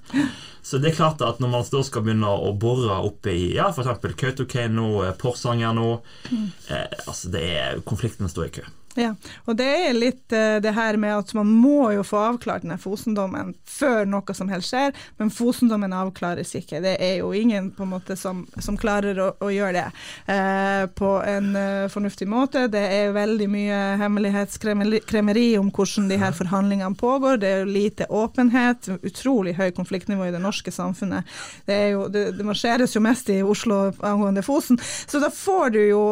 Så 0.62 0.78
det 0.78 0.92
er 0.92 0.98
klart 1.00 1.24
at 1.26 1.42
når 1.42 1.50
man 1.56 1.66
da 1.72 1.82
skal 1.86 2.04
begynne 2.06 2.30
å 2.30 2.52
bore 2.54 3.00
oppe 3.02 3.34
i 3.34 3.48
ja, 3.56 3.72
f.eks. 3.72 3.98
Kautokeino, 4.20 4.88
eh, 5.08 5.14
Porsanger 5.18 5.74
nå 5.74 5.88
mm. 6.30 6.46
eh, 6.70 6.86
altså 7.02 7.34
det 7.34 7.44
er, 7.50 7.82
Konflikten 7.88 8.30
står 8.30 8.46
i 8.46 8.54
kø. 8.60 8.66
Ja, 8.94 9.10
og 9.50 9.56
det 9.58 9.66
er 9.66 9.96
litt 9.96 10.30
uh, 10.30 10.60
det 10.62 10.70
her 10.76 10.94
med 11.00 11.16
at 11.16 11.32
man 11.34 11.48
må 11.50 11.88
jo 11.96 12.04
få 12.06 12.20
avklart 12.28 12.62
denne 12.62 12.78
Fosen-dommen 12.78 13.50
før 13.66 14.06
noe 14.06 14.34
som 14.38 14.50
helst 14.52 14.70
skjer, 14.70 14.92
men 15.18 15.32
Fosen-dommen 15.34 15.94
avklares 15.96 16.54
ikke. 16.54 16.78
Det 16.84 16.92
er 17.02 17.16
jo 17.18 17.32
ingen 17.34 17.72
på 17.74 17.82
en 17.82 17.90
måte 17.90 18.14
som, 18.18 18.44
som 18.62 18.78
klarer 18.78 19.18
å, 19.18 19.32
å, 19.42 19.50
gjøre 19.50 19.72
det 19.80 19.86
uh, 20.30 20.84
på 20.94 21.10
en 21.26 21.48
uh, 21.58 21.88
fornuftig 21.90 22.28
måte. 22.30 22.68
Det 22.70 22.84
er 23.00 23.16
veldig 23.16 23.48
mye 23.50 23.80
hemmelighetskremeri 23.98 25.48
om 25.58 25.72
hvordan 25.74 26.06
de 26.12 26.20
her 26.22 26.38
forhandlingene 26.38 26.94
pågår. 27.00 27.42
Det 27.42 27.50
er 27.50 27.64
jo 27.64 27.74
lite 27.74 28.08
åpenhet, 28.14 28.92
utrolig 29.02 29.56
høy 29.58 29.72
konfliktnivå 29.74 30.28
i 30.28 30.34
det 30.36 30.42
norske 30.44 30.70
samfunnet. 30.74 31.26
Det, 31.66 31.80
jo, 31.96 32.06
det, 32.14 32.28
det 32.38 32.46
marsjeres 32.46 32.94
jo 32.94 33.02
mest 33.02 33.34
i 33.34 33.40
Oslo 33.42 33.88
angående 34.06 34.46
Fosen, 34.46 34.78
så 34.78 35.18
da 35.18 35.32
får 35.34 35.74
du 35.74 35.82
jo 35.82 36.04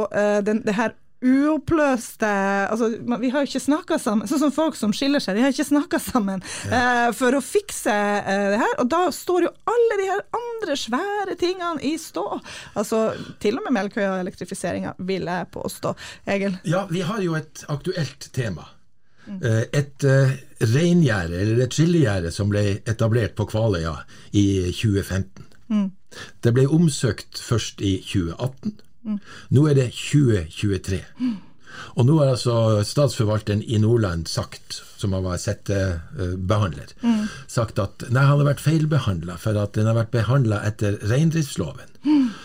den, 0.43 0.65
det 0.67 0.75
her 0.75 0.97
uoppløste 1.23 2.29
altså, 2.71 2.89
Vi 3.21 3.31
har 3.33 3.45
jo 3.45 3.51
ikke 3.51 3.63
snakka 3.63 3.99
sammen, 4.03 4.29
sånn 4.31 4.43
som 4.45 4.55
folk 4.55 4.77
som 4.79 4.95
skiller 4.97 5.23
seg, 5.23 5.39
de 5.39 5.45
har 5.45 5.55
ikke 5.55 5.69
snakka 5.69 6.01
sammen 6.03 6.43
ja. 6.67 6.83
uh, 7.09 7.09
for 7.17 7.37
å 7.37 7.43
fikse 7.45 7.93
uh, 7.93 8.49
det 8.55 8.61
her. 8.63 8.75
Og 8.83 8.91
da 8.93 9.03
står 9.15 9.47
jo 9.47 9.55
alle 9.73 9.99
de 10.01 10.11
her 10.11 10.23
andre 10.39 10.77
svære 10.79 11.39
tingene 11.41 11.83
i 11.87 11.95
stå. 12.01 12.27
Altså 12.79 13.05
til 13.43 13.59
og 13.61 13.67
med 13.67 13.77
Melkøya 13.79 14.17
og 14.17 14.23
elektrifiseringa, 14.27 14.97
vil 15.07 15.31
jeg 15.31 15.51
påstå. 15.55 15.95
Egil? 16.35 16.59
Ja, 16.69 16.85
vi 16.91 17.05
har 17.07 17.23
jo 17.25 17.37
et 17.39 17.65
aktuelt 17.73 18.31
tema. 18.35 18.69
Mm. 19.27 19.39
Uh, 19.39 19.65
et 19.71 20.07
reingjerde, 20.73 21.39
eller 21.39 21.65
et 21.67 21.75
skillegjerde, 21.75 22.33
som 22.35 22.51
ble 22.51 22.81
etablert 22.91 23.37
på 23.39 23.47
Kvaløya 23.51 23.97
i 24.35 24.47
2015. 24.75 25.51
Mm. 25.73 25.91
Det 26.45 26.53
ble 26.53 26.67
omsøkt 26.69 27.41
først 27.41 27.81
i 27.81 27.97
2018. 28.05 28.81
Nå 29.53 29.65
er 29.69 29.79
det 29.79 29.89
2023. 29.97 31.01
Og 31.97 32.07
nå 32.07 32.19
har 32.21 32.35
altså 32.35 32.83
statsforvalteren 32.87 33.63
i 33.65 33.81
Nordland 33.81 34.29
sagt, 34.31 34.81
som 35.01 35.15
har 35.17 35.25
vært 35.25 35.45
settebehandler, 35.47 36.93
mm. 37.01 37.23
sagt 37.51 37.81
at 37.83 38.05
nei, 38.11 38.27
han 38.29 38.43
har 38.43 38.51
vært 38.53 38.65
feilbehandla 38.65 39.39
for 39.41 39.59
at 39.61 39.75
den 39.79 39.89
har 39.89 39.99
vært 39.99 40.13
behandla 40.15 40.61
etter 40.69 41.01
reindriftsloven. 41.11 41.92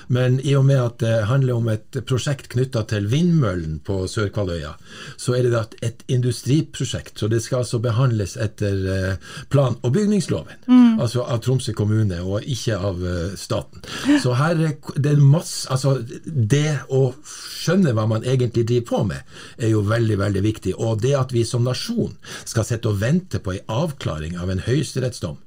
Men 0.08 0.39
i 0.39 0.54
og 0.56 0.65
med 0.67 0.80
at 0.80 1.00
det 1.02 1.13
handler 1.28 1.58
om 1.58 1.70
et 1.72 1.98
prosjekt 2.08 2.50
knytta 2.54 2.84
til 2.89 3.08
vindmøllen 3.12 3.80
på 3.86 4.04
Sør-Kvaløya, 4.10 4.76
så 5.20 5.36
er 5.38 5.48
det 5.48 5.63
et 5.86 6.04
industriprosjekt. 6.13 7.17
Så 7.20 7.30
det 7.32 7.41
skal 7.43 7.63
altså 7.63 7.82
behandles 7.84 8.38
etter 8.39 8.86
eh, 8.93 9.34
plan- 9.52 9.80
og 9.82 9.93
bygningsloven. 9.98 10.62
Mm. 10.67 11.00
Altså 11.04 11.26
av 11.26 11.41
Tromsø 11.43 11.74
kommune, 11.78 12.22
og 12.22 12.46
ikke 12.46 12.78
av 12.78 13.04
eh, 13.04 13.36
staten. 13.39 13.84
Så 14.24 14.36
her 14.38 14.56
det 14.96 15.12
er 15.12 15.22
masse 15.22 15.67
Altså, 15.67 15.98
det 16.26 16.80
å 16.93 17.12
skjønne 17.28 17.91
hva 17.96 18.06
man 18.10 18.24
egentlig 18.26 18.63
driver 18.70 18.88
på 18.88 19.02
med, 19.10 19.36
er 19.58 19.74
jo 19.74 19.84
veldig, 19.86 20.17
veldig 20.22 20.43
viktig. 20.46 20.74
Og 20.78 21.02
det 21.04 21.13
at 21.17 21.34
vi 21.36 21.43
som 21.48 21.65
nasjon 21.65 22.15
skal 22.46 22.65
sitte 22.67 22.91
og 22.91 23.02
vente 23.02 23.41
på 23.43 23.56
en 23.56 23.76
avklaring 23.82 24.38
av 24.39 24.52
en 24.54 24.63
høyesterettsdom 24.63 25.38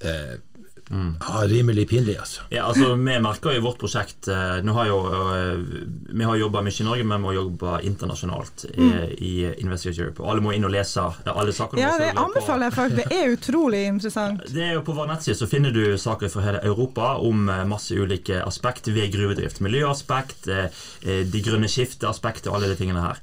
eh, 0.00 0.36
Mm. 0.90 1.16
Ja, 1.20 1.40
rimelig 1.46 1.88
pinlig, 1.88 2.18
altså. 2.18 2.42
Ja, 2.48 2.64
altså 2.64 2.94
Vi 2.94 3.20
merker 3.20 3.56
i 3.56 3.60
vårt 3.64 3.78
prosjekt 3.80 4.28
eh, 4.28 4.58
Nå 4.62 4.74
har 4.76 4.90
jo, 4.90 4.98
eh, 5.08 5.62
Vi 6.12 6.26
har 6.28 6.36
jobba 6.36 6.60
mye 6.64 6.76
i 6.80 6.84
Norge, 6.84 7.06
men 7.08 7.22
vi 7.22 7.24
må 7.24 7.32
jobbe 7.32 7.78
internasjonalt 7.88 8.66
mm. 8.76 8.90
i, 9.16 9.32
Investigate 9.64 10.02
Europe. 10.02 10.26
Alle 10.28 10.44
må 10.44 10.52
inn 10.52 10.66
og 10.68 10.74
lese 10.74 11.06
alle 11.24 11.54
sakene. 11.56 11.80
Ja, 11.80 11.94
det 12.00 12.12
anbefaler 12.12 12.68
jeg 12.68 12.76
faktisk. 12.76 13.08
Det 13.08 13.18
er 13.20 13.32
utrolig 13.32 13.84
interessant. 13.88 14.44
Det 14.54 14.62
er 14.62 14.76
jo 14.76 14.84
På 14.86 14.94
vår 14.96 15.08
nettside 15.08 15.38
så 15.38 15.48
finner 15.50 15.72
du 15.74 15.96
saker 15.98 16.30
fra 16.32 16.44
hele 16.44 16.60
Europa 16.66 17.14
om 17.24 17.48
eh, 17.48 17.64
masse 17.68 17.96
ulike 17.96 18.42
aspekt 18.44 18.92
ved 18.92 19.12
gruvedrift. 19.14 19.62
Miljøaspekt, 19.64 20.44
de 20.44 21.40
grønne 21.44 21.68
skifteaspektet 21.70 22.50
og 22.50 22.58
alle 22.58 22.72
de 22.72 22.78
tingene 22.78 23.02
her. 23.02 23.20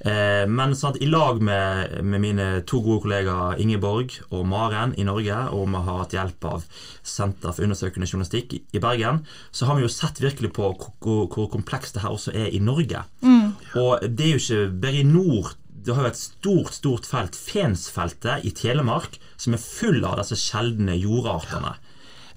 Eh, 0.00 0.44
men 0.48 0.74
sant, 0.76 0.98
i 1.00 1.08
lag 1.08 1.40
med, 1.42 1.96
med, 2.04 2.20
mine 2.20 2.46
to 2.68 2.82
gode 2.84 3.06
kollegaer 3.06 3.60
Ingeborg 3.62 4.18
og 4.28 4.46
Maren 4.48 4.92
i 4.98 5.06
Norge, 5.08 5.38
og 5.56 5.68
vi 5.72 5.82
har 5.88 6.00
hatt 6.02 6.16
hjelp 6.16 6.48
av 6.50 6.64
Senter 7.06 7.54
for 7.54 7.64
undersøkende 7.64 8.08
journalistikk 8.08 8.58
i 8.60 8.82
Bergen, 8.82 9.22
så 9.50 9.68
har 9.68 9.78
vi 9.78 9.86
jo 9.86 9.92
sett 9.92 10.20
virkelig 10.22 10.52
på 10.56 10.72
hvor, 10.76 11.28
hvor 11.32 11.52
komplekst 11.52 11.96
det 11.96 12.04
her 12.04 12.16
også 12.16 12.34
er 12.36 12.50
i 12.52 12.60
Norge. 12.62 13.06
Mm. 13.22 13.54
Og 13.80 14.04
det 14.06 14.26
er 14.26 14.34
jo 14.34 14.42
ikke 14.42 14.66
bare 14.82 15.00
i 15.00 15.06
nord 15.06 15.54
det 15.86 15.94
har 15.94 16.08
jo 16.08 16.10
et 16.10 16.18
stort 16.18 16.74
stort 16.74 17.04
felt, 17.06 17.36
Fensfeltet 17.38 18.42
i 18.42 18.50
Telemark, 18.50 19.20
som 19.38 19.54
er 19.54 19.62
full 19.62 20.00
av 20.02 20.16
disse 20.18 20.34
sjeldne 20.40 20.96
jordartene. 20.98 21.76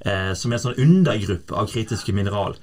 Eh, 0.05 0.31
som 0.37 0.53
er 0.53 0.59
en 0.59 0.63
sånn 0.67 0.77
undergruppe 0.79 1.55
av 1.57 1.71
kritiske 1.71 2.13
mineral. 2.15 2.55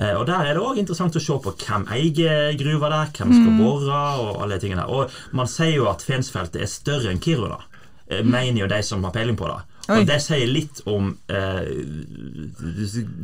Eh, 0.00 0.16
og 0.16 0.26
Der 0.26 0.46
er 0.46 0.54
det 0.56 0.64
òg 0.64 0.78
interessant 0.80 1.16
å 1.16 1.22
se 1.22 1.36
på 1.44 1.52
hvem 1.60 1.84
eier 1.92 2.56
gruva 2.58 2.88
der, 2.92 3.06
hvem 3.18 3.32
skal 3.34 3.52
mm. 3.52 3.60
bore, 3.60 3.98
og 4.22 4.42
alle 4.42 4.54
de 4.56 4.62
tingene 4.64 4.86
der. 4.86 4.94
Og 4.94 5.02
Man 5.36 5.48
sier 5.50 5.76
jo 5.76 5.84
at 5.90 6.04
Fensfeltet 6.06 6.62
er 6.62 6.68
større 6.70 7.08
enn 7.12 7.22
Kiruna, 7.22 7.60
eh, 8.08 8.22
mener 8.24 8.64
jo 8.64 8.68
de 8.70 8.80
som 8.86 9.04
har 9.04 9.14
peiling 9.16 9.36
på 9.36 9.46
det. 9.50 9.60
Og 9.90 10.06
Det 10.06 10.20
sier 10.22 10.46
litt 10.46 10.80
om 10.88 11.18
eh, 11.32 11.62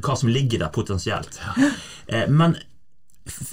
hva 0.02 0.14
som 0.18 0.28
ligger 0.32 0.58
der 0.64 0.72
potensielt. 0.74 1.40
Eh, 2.06 2.28
men 2.30 2.56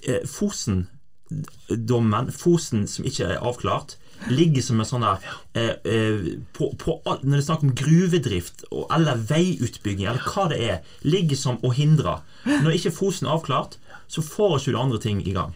eh, 0.08 0.24
Fosen-dommen, 0.30 2.32
Fosen 2.34 2.88
som 2.90 3.06
ikke 3.10 3.26
er 3.34 3.42
avklart, 3.42 3.98
ligger 4.32 4.63
som 4.63 4.80
en 4.80 4.88
sånn 4.88 5.06
der 5.06 5.26
eh, 5.58 5.73
eh, 5.84 6.28
på, 6.56 6.69
på, 6.80 6.97
Når 7.06 7.34
det 7.34 7.39
er 7.41 7.47
snakk 7.47 7.65
om 7.65 7.73
gruvedrift 7.78 8.63
eller 8.71 9.19
veiutbygging, 9.30 10.08
eller 10.08 10.23
hva 10.23 10.47
det 10.52 10.60
er, 10.63 10.80
ligger 11.04 11.39
som 11.39 11.60
å 11.63 11.73
hindre. 11.76 12.19
Når 12.45 12.78
ikke 12.78 12.95
Fosen 12.95 13.28
er 13.28 13.36
avklart, 13.38 13.78
så 14.08 14.23
får 14.26 14.60
ikke 14.60 14.76
du 14.76 14.80
andre 14.80 15.02
ting 15.04 15.21
i 15.26 15.36
gang. 15.36 15.56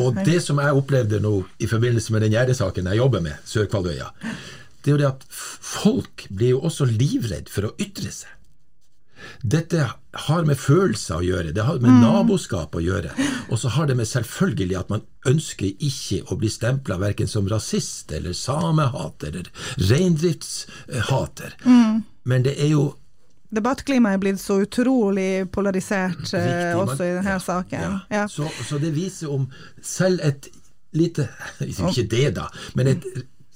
Og 0.00 0.16
det 0.26 0.40
som 0.42 0.58
jeg 0.62 0.78
opplevde 0.78 1.20
nå 1.22 1.34
i 1.62 1.68
forbindelse 1.70 2.14
med 2.14 2.24
den 2.24 2.34
gjerdesaken 2.34 2.88
jeg 2.90 3.00
jobber 3.00 3.22
med, 3.24 3.36
Sør-Kvaløya, 3.46 4.08
det 4.82 4.90
er 4.90 4.94
jo 4.94 5.00
det 5.02 5.10
at 5.10 5.24
folk 5.28 6.24
blir 6.30 6.56
jo 6.56 6.64
også 6.66 6.86
livredd 6.88 7.50
for 7.52 7.68
å 7.68 7.74
ytre 7.82 8.12
seg. 8.14 8.32
Dette 9.42 9.84
har 10.26 10.44
med 10.48 10.58
følelser 10.58 11.18
å 11.18 11.24
gjøre, 11.24 11.52
det 11.54 11.64
har 11.66 11.80
med 11.82 11.92
mm. 11.94 12.00
naboskap 12.02 12.74
å 12.76 12.82
gjøre. 12.82 13.12
Og 13.48 13.60
så 13.60 13.72
har 13.74 13.88
det 13.88 13.96
med 13.98 14.08
selvfølgelig 14.10 14.78
at 14.80 14.92
man 14.92 15.04
ønsker 15.28 15.68
ikke 15.70 16.22
å 16.28 16.38
bli 16.40 16.50
stempla 16.52 16.98
verken 17.00 17.30
som 17.30 17.48
rasist 17.50 18.12
eller 18.14 18.36
samehater 18.36 19.34
eller 19.34 19.50
reindriftshater. 19.90 21.58
Mm. 21.64 22.02
Men 22.28 22.48
det 22.48 22.58
er 22.58 22.74
jo 22.76 22.88
Debattklimaet 23.48 24.18
er 24.18 24.20
blitt 24.20 24.40
så 24.42 24.58
utrolig 24.60 25.46
polarisert 25.48 26.18
riktig, 26.20 26.74
også 26.76 26.98
i 27.00 27.12
denne 27.14 27.32
ja, 27.32 27.40
saken. 27.40 27.80
Ja. 27.80 27.92
Ja. 28.12 28.24
Så, 28.28 28.44
så, 28.68 28.76
det 28.76 28.90
viser 28.92 29.32
om 29.32 29.46
selv 29.80 30.20
et 30.20 30.50
lite 30.92 31.30
Ikke 31.64 32.04
det, 32.04 32.26
da, 32.36 32.44
men 32.76 32.92
et 32.92 33.06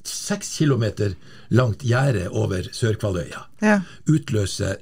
seks 0.09 0.55
kilometer 0.57 1.13
langt 1.53 1.85
gjerde 1.85 2.25
over 2.33 2.67
Sør-Kvaløya 2.73 3.45
utløser 4.09 4.81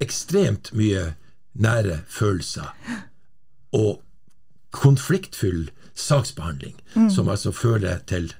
ekstremt 0.00 0.72
mye 0.78 1.12
nære 1.58 2.00
følelser 2.08 2.74
og 3.74 4.02
konfliktfull 4.70 5.70
saksbehandling, 5.98 6.76
mm. 6.94 7.10
som 7.10 7.28
altså 7.28 7.52
fører 7.52 7.98
til 8.06 8.32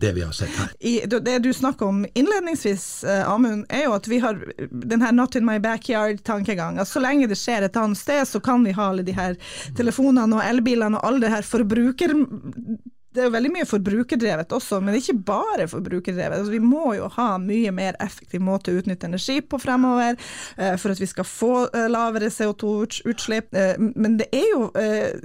det 0.00 0.12
vi 0.12 0.22
har 0.24 0.32
sett 0.32 0.50
her. 0.58 0.70
I, 0.80 1.06
det 1.06 1.38
du 1.38 1.52
snakker 1.54 1.86
om 1.86 2.06
innledningsvis, 2.14 3.04
uh, 3.06 3.30
Amund, 3.30 3.66
er 3.68 3.84
jo 3.86 3.94
at 3.94 4.08
vi 4.10 4.18
har 4.18 4.40
den 4.70 5.02
her 5.02 5.12
'not 5.12 5.36
in 5.36 5.46
my 5.46 5.58
backyard'-tankegang. 5.58 6.78
Altså, 6.78 6.98
så 6.98 7.04
lenge 7.04 7.28
det 7.30 7.38
skjer 7.38 7.62
et 7.62 7.76
annet 7.76 7.98
sted, 7.98 8.24
så 8.26 8.40
kan 8.40 8.64
vi 8.64 8.74
ha 8.74 8.88
alle 8.90 9.02
de 9.06 9.14
her 9.14 9.36
telefonene 9.76 10.36
og 10.36 10.42
elbilene 10.42 10.98
og 10.98 11.06
alle 11.06 11.20
det 11.20 11.30
her 11.30 11.42
forbruker 11.46 12.16
det 13.14 13.22
er 13.22 13.28
jo 13.28 13.34
veldig 13.34 13.52
mye 13.54 13.68
forbrukerdrevet 13.68 14.52
også, 14.56 14.80
men 14.82 14.98
ikke 14.98 15.16
bare 15.26 15.68
forbrukerdrevet. 15.70 16.40
Altså, 16.40 16.52
vi 16.52 16.62
må 16.62 16.94
jo 16.98 17.08
ha 17.14 17.28
mye 17.38 17.70
mer 17.74 17.98
effektiv 18.02 18.42
måte 18.44 18.72
å 18.72 18.80
utnytte 18.80 19.06
energi 19.08 19.38
på 19.40 19.60
fremover, 19.62 20.18
uh, 20.58 20.74
for 20.80 20.94
at 20.94 21.02
vi 21.02 21.10
skal 21.10 21.28
få 21.28 21.52
uh, 21.68 21.84
lavere 21.90 22.32
CO2-utslipp. 22.34 23.52
Uh, 23.54 23.60
eh, 23.74 23.86
men 23.94 24.18
det 24.18 24.30
er 24.34 24.48
jo 24.50 24.66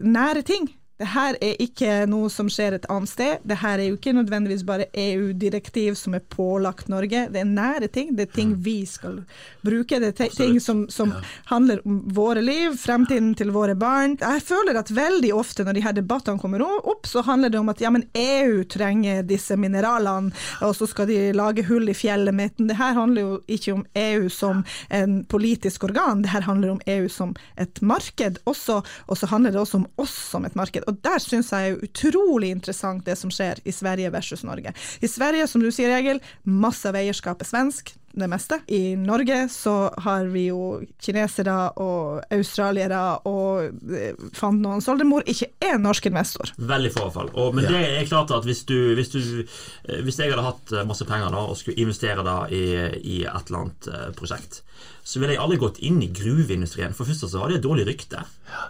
nære 0.05 0.43
ting 0.45 0.69
det 0.99 1.07
her 1.13 1.37
er 1.39 1.61
ikke 1.63 1.91
noe 2.11 2.27
som 2.27 2.49
skjer 2.51 2.75
et 2.75 2.85
annet 2.91 3.07
sted. 3.07 3.43
Det 3.47 3.55
her 3.61 3.79
er 3.79 3.87
jo 3.87 3.95
ikke 3.95 4.11
nødvendigvis 4.17 4.65
bare 4.67 4.89
EU-direktiv 4.91 5.95
som 5.95 6.17
er 6.17 6.25
pålagt 6.27 6.89
Norge. 6.91 7.21
Det 7.31 7.39
er 7.39 7.47
nære 7.47 7.87
ting. 7.87 8.09
Det 8.17 8.25
er 8.25 8.33
ting 8.35 8.51
vi 8.65 8.81
skal 8.89 9.21
bruke. 9.63 10.01
Det 10.03 10.09
er 10.11 10.33
ting 10.35 10.57
som, 10.59 10.81
som 10.91 11.13
handler 11.47 11.79
om 11.87 12.01
våre 12.11 12.43
liv, 12.43 12.75
fremtiden 12.81 13.31
til 13.39 13.53
våre 13.55 13.77
barn. 13.79 14.17
Jeg 14.19 14.43
føler 14.43 14.81
at 14.81 14.91
veldig 14.91 15.31
ofte 15.39 15.63
når 15.63 15.77
de 15.77 15.85
her 15.85 15.95
debattene 16.01 16.41
kommer 16.41 16.65
opp, 16.67 17.07
så 17.07 17.23
handler 17.23 17.55
det 17.55 17.61
om 17.61 17.71
at 17.71 17.79
ja, 17.79 17.93
men 17.95 18.03
EU 18.19 18.65
trenger 18.67 19.23
disse 19.23 19.55
mineralene, 19.55 20.35
og 20.67 20.75
så 20.75 20.89
skal 20.89 21.07
de 21.07 21.21
lage 21.31 21.63
hull 21.69 21.87
i 21.87 21.95
fjellet 21.95 22.35
mitt. 22.35 22.59
Det 22.59 22.75
her 22.75 22.97
handler 22.99 23.23
jo 23.23 23.39
ikke 23.47 23.77
om 23.77 23.85
EU 24.03 24.27
som 24.33 24.65
en 24.91 25.21
politisk 25.31 25.87
organ, 25.87 26.25
det 26.27 26.35
her 26.35 26.43
handler 26.43 26.75
om 26.75 26.83
EU 26.91 27.07
som 27.07 27.31
et 27.55 27.79
marked 27.79 28.43
også, 28.49 28.81
og 29.07 29.17
så 29.23 29.31
handler 29.31 29.55
det 29.55 29.63
også 29.63 29.79
om 29.79 29.87
oss 29.95 30.19
som 30.35 30.43
et 30.43 30.59
marked. 30.59 30.88
Og 30.89 30.99
der 31.05 31.21
syns 31.21 31.51
jeg 31.53 31.71
er 31.75 31.83
utrolig 31.85 32.49
interessant 32.55 33.05
det 33.05 33.17
som 33.19 33.31
skjer 33.33 33.61
i 33.63 33.73
Sverige 33.75 34.11
versus 34.13 34.43
Norge. 34.47 34.73
I 35.01 35.09
Sverige, 35.09 35.47
som 35.47 35.61
du 35.63 35.69
sier, 35.73 35.93
Egil, 35.99 36.21
masse 36.43 36.89
av 36.89 36.97
eierskapet 36.97 37.49
svensk. 37.49 37.93
Det 38.11 38.27
meste. 38.31 38.59
I 38.67 38.95
Norge 38.99 39.47
så 39.51 39.75
har 40.05 40.29
vi 40.33 40.47
jo 40.49 40.79
kinesere 41.01 41.55
og 41.81 42.23
australiere 42.33 43.01
og 43.29 43.91
eh, 43.95 44.17
fant 44.37 44.61
noen 44.61 44.83
soldemor, 44.83 45.25
ikke 45.29 45.51
er 45.63 45.79
norsk 45.81 46.09
investor. 46.09 46.53
Veldig 46.57 46.93
få, 46.93 47.03
i 47.03 47.07
hvert 47.07 47.17
fall. 47.17 47.33
Og, 47.35 47.57
men 47.57 47.67
det 47.69 47.83
er 47.83 48.09
klart 48.09 48.33
at 48.35 48.47
hvis 48.47 48.65
du, 48.69 48.77
hvis 48.97 49.13
du 49.13 49.19
eh, 49.19 50.01
Hvis 50.05 50.19
jeg 50.19 50.31
hadde 50.31 50.45
hatt 50.45 50.73
eh, 50.73 50.87
masse 50.87 51.05
penger 51.07 51.33
da, 51.33 51.45
og 51.49 51.57
skulle 51.59 51.79
investere 51.81 52.25
da 52.25 52.41
i, 52.49 52.63
i 52.99 53.21
et 53.27 53.49
eller 53.49 53.63
annet 53.63 54.15
prosjekt, 54.17 54.63
så 55.03 55.19
ville 55.19 55.33
jeg 55.33 55.41
aldri 55.41 55.57
gått 55.61 55.79
inn 55.85 55.97
i 56.03 56.11
gruveindustrien. 56.13 56.93
For 56.95 57.07
først 57.07 57.25
så 57.25 57.41
har 57.41 57.49
det 57.49 57.59
et 57.59 57.65
dårlig 57.65 57.87
rykte. 57.87 58.21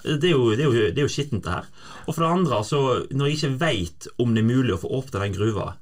Det 0.05 0.31
er 0.31 0.33
jo, 0.33 0.53
det 0.55 0.63
er 0.63 0.69
jo, 0.69 0.87
det 0.87 1.01
er 1.01 1.05
jo 1.05 1.11
skittent, 1.11 1.43
det 1.45 1.57
her. 1.57 1.67
Og 2.05 2.13
for 2.13 2.23
det 2.23 2.31
andre, 2.31 2.63
så 2.63 2.79
når 3.11 3.29
jeg 3.29 3.37
ikke 3.37 3.59
veit 3.61 4.09
om 4.17 4.33
det 4.33 4.43
er 4.43 4.49
mulig 4.49 4.75
å 4.75 4.81
få 4.81 4.91
åpna 5.01 5.25
den 5.25 5.35
gruva 5.35 5.73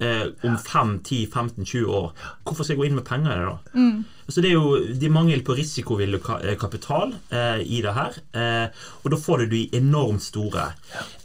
eh, 0.00 0.26
om 0.46 0.56
5-10-15-20 0.56 1.84
år, 1.86 2.12
hvorfor 2.44 2.64
skal 2.64 2.74
jeg 2.76 2.80
gå 2.82 2.86
inn 2.88 2.98
med 2.98 3.06
penger 3.08 3.32
i 3.34 3.38
det 3.40 3.48
da? 3.50 3.82
Så 4.28 4.42
det 4.44 4.50
er 4.50 4.58
jo 4.58 4.76
det 5.00 5.06
er 5.08 5.12
mangel 5.14 5.40
på 5.46 5.54
risikovillig 5.56 6.20
eh, 6.42 6.54
kapital 6.60 7.14
eh, 7.32 7.62
i 7.64 7.80
det 7.84 7.94
her. 7.96 8.18
Eh, 8.36 8.82
og 9.02 9.10
da 9.14 9.18
får 9.20 9.44
du 9.44 9.54
de 9.54 9.62
enormt 9.78 10.22
store. 10.22 10.66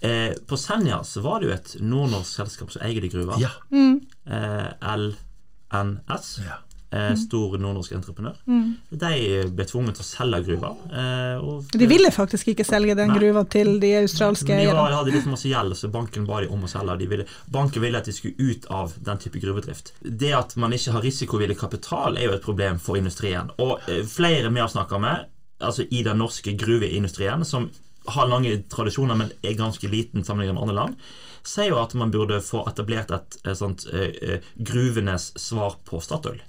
Eh, 0.01 0.31
på 0.47 0.59
Senja 0.59 1.01
så 1.03 1.23
var 1.25 1.41
det 1.43 1.49
jo 1.49 1.55
et 1.57 1.73
nordnorsk 1.83 2.38
selskap 2.41 2.71
som 2.71 2.86
eier 2.88 3.03
de 3.03 3.12
gruva. 3.12 3.36
Ja. 3.41 3.51
Eh, 3.73 4.69
LNS. 4.95 6.38
Ja. 6.47 6.62
Eh, 6.93 7.15
stor 7.17 7.56
nordnorsk 7.58 7.95
entreprenør. 7.97 8.36
De 8.45 9.13
ble 9.49 9.65
tvunget 9.65 9.97
til 9.97 10.03
å 10.03 10.06
selge 10.06 10.41
gruva. 10.45 10.69
Eh, 10.93 11.62
De 11.73 11.88
ville 11.89 12.12
faktisk 12.13 12.51
ikke 12.53 12.65
selge 12.67 12.93
den 12.99 13.10
Nei. 13.10 13.17
gruva 13.17 13.41
til 13.49 13.79
de 13.82 13.95
australske 14.03 14.53
eierne. 14.53 14.84
de 14.91 14.99
hadde 14.99 15.15
litt 15.15 15.25
masse 15.32 15.49
gjeld, 15.49 15.73
så 15.79 15.89
banken 15.89 16.27
ba 16.29 16.41
de 16.41 16.51
om 16.53 16.62
å 16.62 16.69
selge. 16.69 16.99
De 16.99 17.08
ville, 17.08 17.25
banken 17.49 17.82
ville 17.82 17.97
at 17.97 18.06
de 18.06 18.13
skulle 18.13 18.36
ut 18.38 18.67
av 18.69 18.93
den 19.01 19.17
type 19.17 19.41
gruvedrift. 19.41 19.93
Det 20.03 20.34
at 20.38 20.56
man 20.56 20.71
ikke 20.71 20.91
har 20.93 21.01
risikovillig 21.01 21.58
kapital, 21.58 22.17
er 22.17 22.29
jo 22.29 22.38
et 22.38 22.45
problem 22.45 22.77
for 22.77 22.95
industrien. 22.95 23.49
Og 23.58 23.79
eh, 23.89 24.03
flere 24.06 24.53
vi 24.53 24.62
har 24.62 24.69
snakka 24.69 25.01
med, 25.01 25.25
altså 25.60 25.88
i 25.89 26.03
den 26.03 26.21
norske 26.21 26.53
gruveindustrien, 26.53 27.43
som 27.45 27.71
har 28.06 28.27
lange 28.27 28.63
tradisjoner, 28.69 29.15
men 29.15 29.32
er 29.41 29.58
ganske 29.58 29.88
liten 29.89 30.23
sammenlignet 30.23 30.60
med 30.60 30.62
andre 30.67 30.75
land, 30.75 30.95
sier 31.43 31.73
jo 31.73 31.82
at 31.82 31.93
man 31.97 32.12
burde 32.12 32.41
få 32.43 32.67
etablert 32.69 33.12
et, 33.15 33.38
sånt 33.58 33.88
eh, 33.91 34.12
eh, 34.21 34.49
gruvenes 34.56 35.32
svar 35.39 35.79
på 35.88 35.99
Statoil. 36.03 36.41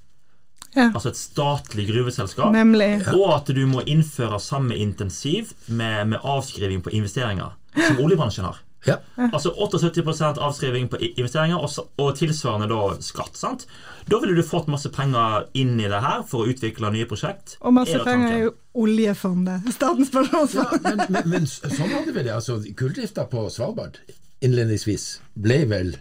Ja. 0.75 0.89
Altså 0.95 1.13
et 1.13 1.19
statlig 1.21 1.87
gruveselskap. 1.89 2.53
Nemlig. 2.55 3.05
Og 3.15 3.29
at 3.37 3.51
du 3.55 3.63
må 3.71 3.83
innføre 3.87 4.41
samme 4.43 4.77
intensiv 4.77 5.53
med, 5.69 6.09
med 6.13 6.19
avskriving 6.23 6.83
på 6.83 6.91
investeringer 6.99 7.55
som 7.79 8.01
oljebransjen 8.05 8.45
har. 8.49 8.61
Ja. 8.85 8.99
Altså 9.33 9.49
78% 9.57 10.39
avskriving 10.45 10.91
på 10.93 10.99
investeringer 11.01 11.57
og, 11.63 11.71
og 11.97 12.11
tilsvarende 12.19 12.67
da 12.69 12.81
skatt. 13.01 13.39
sant? 13.41 13.65
Da 14.11 14.19
ville 14.21 14.35
du 14.37 14.43
fått 14.45 14.67
masse 14.69 14.91
penger 14.93 15.47
inn 15.57 15.79
i 15.81 15.89
det 15.89 16.03
her 16.05 16.21
for 16.29 16.45
å 16.45 16.51
utvikle 16.53 16.91
nye 16.93 17.07
prosjekt. 17.09 17.57
Og 17.65 17.73
masse 17.79 17.97
Er 17.97 18.05
penger 18.05 18.35
er 18.43 18.51
oljefondet. 18.77 19.71
Statens 19.73 20.13
Ja, 20.13 20.19
pensjonsfond. 20.21 20.85
men, 20.85 21.05
men, 21.09 21.31
men 21.33 21.49
sånn 21.49 21.95
hadde 21.95 22.13
vi 22.13 22.27
det. 22.27 22.35
Altså, 22.35 22.59
Kulldrifta 22.77 23.25
på 23.31 23.47
Svalbard 23.55 24.03
innledningsvis 24.45 25.07
ble 25.41 25.63
vel 25.71 25.95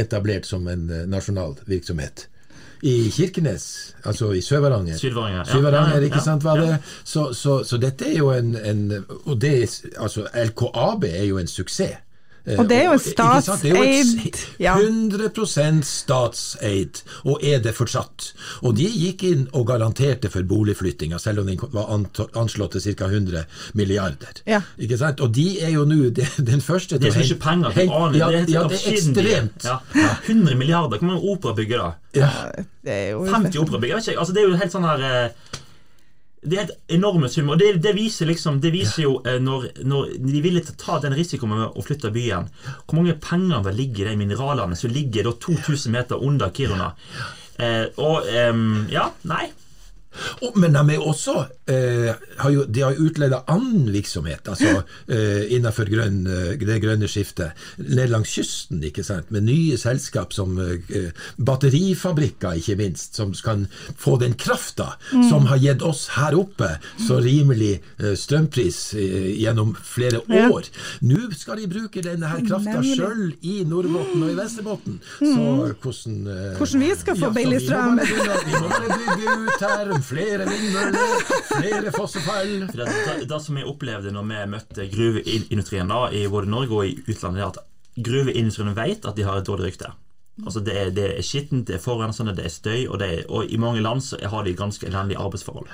etablert 0.00 0.48
som 0.48 0.66
en 0.66 0.88
eh, 0.90 1.04
nasjonal 1.06 1.54
virksomhet. 1.70 2.26
I 2.82 3.10
Kirkenes, 3.10 3.96
altså 4.04 4.32
i 4.32 4.40
Sør-Varanger. 4.40 4.96
Sør-Varanger, 4.98 6.00
ikke 6.00 6.20
sant, 6.20 6.44
var 6.44 6.60
det? 6.60 6.78
Så, 7.04 7.32
så, 7.32 7.62
så 7.64 7.76
dette 7.76 8.14
er 8.14 8.18
jo 8.18 8.30
en, 8.32 8.56
en 8.56 9.04
Og 9.24 9.40
det, 9.40 9.82
altså 9.96 10.26
LKAB 10.34 11.04
er 11.04 11.24
jo 11.24 11.38
en 11.38 11.46
suksess. 11.46 12.00
Eh, 12.46 12.58
Og 12.60 12.68
det 12.68 12.76
er 12.76 12.90
jo 12.90 12.98
statseid, 13.00 14.36
ja. 14.60 14.74
100 14.76 15.82
statseid, 15.88 17.00
og 17.24 17.40
er 17.40 17.62
det 17.64 17.72
fortsatt. 17.72 18.26
Og 18.68 18.74
de 18.76 18.84
gikk 18.84 19.24
inn 19.30 19.46
og 19.56 19.66
garanterte 19.70 20.28
for 20.32 20.44
boligflyttinga, 20.44 21.18
selv 21.22 21.40
om 21.40 21.48
den 21.48 21.56
var 21.72 21.88
anslått 22.36 22.76
til 22.76 22.96
ca. 22.98 23.08
100 23.08 23.46
milliarder. 23.80 24.42
Ja. 24.46 24.60
Ikke 24.76 24.98
sant? 25.00 25.24
Og 25.24 25.32
de 25.32 25.46
er 25.64 25.72
jo 25.72 25.86
nå 25.88 26.10
den 26.52 26.60
første 26.60 26.98
Det 27.00 27.08
er 27.08 27.16
så 27.16 27.24
ikke 27.30 27.40
penger 27.46 27.72
til 27.78 27.88
aner. 27.88 28.18
Ja, 28.20 28.28
det 28.28 28.34
er 28.36 28.44
helt 28.44 28.54
ja, 28.54 28.66
det 28.68 28.80
er 28.82 28.92
ekstremt. 28.92 29.64
Ja. 29.64 29.78
100 30.28 30.54
milliarder. 30.60 30.98
Hvor 31.00 31.08
mange 31.14 31.34
operabygg 31.34 31.76
da? 31.78 31.90
det? 32.12 32.20
Ja. 32.20 32.30
Det 32.84 32.92
er 32.92 33.10
jo 33.14 33.24
50 33.24 33.56
operabygg? 33.64 33.88
Jeg 33.94 33.96
vet 34.02 34.08
ikke. 34.12 34.20
Altså, 34.20 34.36
det 34.36 34.42
er 34.44 34.50
jo 34.50 34.60
helt 34.60 34.74
sånn 34.76 34.84
her 34.84 35.08
eh, 35.08 35.60
Det 36.44 36.58
er 36.58 36.66
et 36.66 36.94
enorme 36.96 37.28
summer. 37.32 37.54
Og 37.54 37.62
det, 37.62 37.70
det 37.84 37.94
viser 37.96 38.28
liksom 38.28 38.60
Det 38.60 38.72
viser 38.74 39.06
jo 39.06 39.14
eh, 39.24 39.38
når, 39.40 39.70
når 39.84 40.14
de 40.20 40.42
å 40.60 40.76
ta 40.80 40.98
den 41.00 41.16
risikoen 41.16 41.54
med 41.54 41.64
å 41.66 41.84
flytte 41.84 42.12
byen, 42.14 42.50
hvor 42.84 43.00
mange 43.00 43.16
penger 43.20 43.64
det 43.64 43.74
ligger 43.78 44.10
i 44.10 44.14
de 44.14 44.20
mineralene 44.20 44.76
som 44.76 44.92
ligger 44.92 45.30
da 45.30 45.34
2000 45.40 45.94
meter 45.94 46.22
under 46.24 46.52
Kiruna. 46.54 46.92
Eh, 47.58 47.86
og 48.02 48.28
em, 48.28 48.86
Ja, 48.92 49.08
nei. 49.30 49.48
Og, 50.42 50.56
men 50.60 50.72
de 50.76 50.96
også 51.00 51.34
eh, 51.70 52.10
har 52.38 52.50
jo, 52.54 52.64
De 52.64 52.82
har 52.84 52.94
jo 52.94 53.08
utleda 53.08 53.42
annen 53.50 53.88
virksomhet 53.94 54.46
altså 54.48 54.82
eh, 55.08 55.44
innenfor 55.56 55.88
grønn, 55.90 56.22
eh, 56.26 56.54
det 56.60 56.78
grønne 56.82 57.08
skiftet 57.10 57.52
ned 57.78 58.10
langs 58.12 58.32
kysten, 58.34 58.82
ikke 58.84 59.04
sant, 59.06 59.30
med 59.34 59.46
nye 59.48 59.76
selskap 59.80 60.32
som 60.36 60.56
eh, 60.60 61.10
batterifabrikker, 61.38 62.58
ikke 62.60 62.76
minst, 62.78 63.14
som 63.18 63.32
kan 63.44 63.66
få 63.98 64.16
den 64.22 64.34
krafta 64.38 64.92
som 65.30 65.46
har 65.50 65.60
gitt 65.62 65.82
oss 65.84 66.06
her 66.16 66.36
oppe 66.38 66.74
så 67.06 67.18
rimelig 67.24 67.78
eh, 67.98 68.14
strømpris 68.18 68.80
eh, 68.98 69.30
gjennom 69.42 69.74
flere 69.82 70.20
Ja. 70.28 70.48
år. 70.50 70.66
Nå 71.04 71.18
skal 71.36 71.58
de 71.60 71.66
bruke 71.70 72.00
denne 72.04 72.28
her 72.30 72.40
krafta 72.46 72.80
sjøl 72.84 73.34
i 73.44 73.58
Nordbotten 73.68 74.22
og 74.24 74.30
i 74.32 74.36
Vesterbotten. 74.38 74.96
Så 75.18 75.44
hvordan 75.82 76.16
eh, 76.30 76.56
Hvordan 76.58 76.80
vi 76.84 76.90
skal 77.00 77.18
få 77.18 77.28
ja, 77.28 77.32
billig 77.36 77.60
strøm. 77.64 77.98
Vi 78.04 78.54
må 78.54 78.68
bare 78.70 78.98
bygge 78.98 79.34
ut 79.44 79.64
her, 79.64 79.92
flere 80.04 80.46
vindmøller, 80.48 81.26
flere 81.50 81.92
fossefall. 81.94 82.54
For 82.70 82.82
det, 82.82 82.88
det, 82.92 83.18
det 83.30 83.40
som 83.42 83.58
jeg 83.60 83.68
opplevde 83.70 84.14
når 84.14 84.30
vi 84.30 84.40
møtte 84.54 84.88
gruveindustrien 84.92 85.92
da, 85.92 86.06
i 86.12 86.26
både 86.30 86.52
Norge 86.52 86.78
og 86.78 86.88
i 86.88 86.96
utlandet, 87.04 87.42
er 87.42 87.52
at 87.52 88.04
gruveindustrien 88.04 88.74
vet 88.76 89.06
at 89.06 89.18
de 89.18 89.26
har 89.26 89.40
et 89.40 89.48
dårlig 89.48 89.72
rykte. 89.72 89.92
Altså 90.42 90.60
Det 90.60 90.74
er, 90.74 90.88
det 90.90 91.04
er 91.18 91.22
skittent, 91.22 91.68
det 91.68 91.76
er 91.76 91.82
forurensende, 91.82 92.34
det 92.34 92.48
er 92.48 92.50
støy, 92.50 92.86
og, 92.88 92.98
det 92.98 93.06
er, 93.06 93.20
og 93.30 93.46
i 93.46 93.56
mange 93.56 93.82
land 93.82 94.00
så 94.02 94.18
har 94.18 94.42
de 94.42 94.54
ganske 94.58 94.86
elendige 94.86 95.18
arbeidsforhold. 95.22 95.68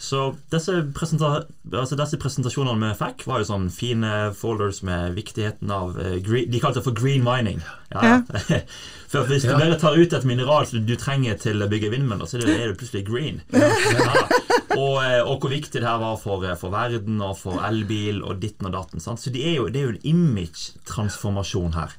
Så 0.00 0.22
disse, 0.52 0.78
presenta 0.96 1.44
altså 1.72 1.98
disse 2.00 2.18
presentasjonene 2.20 2.80
vi 2.80 2.96
fikk, 2.96 3.26
var 3.28 3.42
jo 3.42 3.48
sånn 3.50 3.68
fine 3.72 4.32
folders 4.36 4.80
med 4.88 5.12
viktigheten 5.18 5.70
av 5.70 5.98
eh, 6.00 6.16
green, 6.24 6.48
De 6.50 6.60
kalte 6.62 6.80
det 6.80 6.86
for 6.88 6.96
green 6.96 7.24
mining. 7.26 7.60
Ja, 7.92 8.22
ja. 8.24 8.60
For 9.14 9.30
Hvis 9.30 9.44
du 9.46 9.52
bare 9.54 9.78
tar 9.78 9.94
ut 9.94 10.12
et 10.16 10.24
mineral 10.26 10.66
som 10.66 10.82
du 10.86 10.96
trenger 10.98 11.36
til 11.38 11.62
å 11.62 11.68
bygge 11.70 11.92
vindmøller, 11.92 12.26
så 12.26 12.40
er 12.40 12.48
det, 12.48 12.56
det 12.58 12.78
plutselig 12.80 13.06
green. 13.06 13.42
Ja. 13.54 14.80
Og, 14.80 14.96
eh, 15.04 15.20
og 15.22 15.44
hvor 15.44 15.52
viktig 15.52 15.78
det 15.78 15.86
her 15.86 16.00
var 16.02 16.16
for, 16.18 16.42
eh, 16.42 16.56
for 16.58 16.72
verden 16.74 17.20
og 17.22 17.36
for 17.38 17.62
elbil 17.62 18.24
og 18.26 18.40
ditten 18.42 18.66
og 18.66 18.72
datten. 18.74 18.98
Sant? 18.98 19.22
Så 19.22 19.30
det 19.30 19.44
er 19.46 19.54
jo, 19.60 19.68
det 19.70 19.78
er 19.78 19.84
jo 19.86 19.92
en 19.92 20.08
image-transformasjon 20.10 21.76
her. 21.76 21.94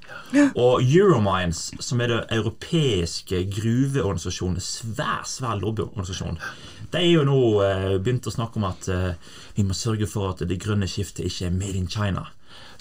Og 0.60 0.84
Euromines, 0.84 1.70
som 1.80 2.04
er 2.04 2.12
den 2.12 2.36
europeiske 2.36 3.46
gruveorganisasjonen, 3.54 4.60
svær, 4.60 5.24
svær 5.24 5.56
lobbyorganisasjon, 5.64 6.42
de 6.92 7.00
er 7.00 7.12
jo 7.14 7.24
nå 7.28 7.40
eh, 7.64 7.90
begynt 7.96 8.28
å 8.28 8.36
snakke 8.36 8.60
om 8.60 8.68
at 8.74 8.92
vi 9.56 9.64
må 9.64 9.78
sørge 9.78 10.12
for 10.12 10.36
at 10.36 10.44
det 10.44 10.60
grønne 10.60 10.90
skiftet 10.92 11.30
ikke 11.30 11.48
er 11.48 11.56
made 11.56 11.80
in 11.80 11.88
China. 11.88 12.28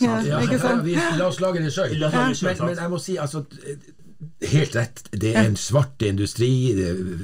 Ja, 0.03 0.19
Ja, 0.27 0.41
la 0.43 1.29
oss 1.29 1.39
lage 1.39 1.63
det 1.63 1.71
sjøl. 1.71 1.95
Det 2.01 2.11
men, 2.11 2.35
men 2.67 2.81
jeg 2.83 2.91
må 2.91 2.99
si, 2.99 3.15
altså 3.15 3.45
Helt 4.45 4.77
rett. 4.77 5.03
Det 5.13 5.35
er 5.35 5.45
en 5.49 5.57
svart 5.57 6.03
industri. 6.07 6.75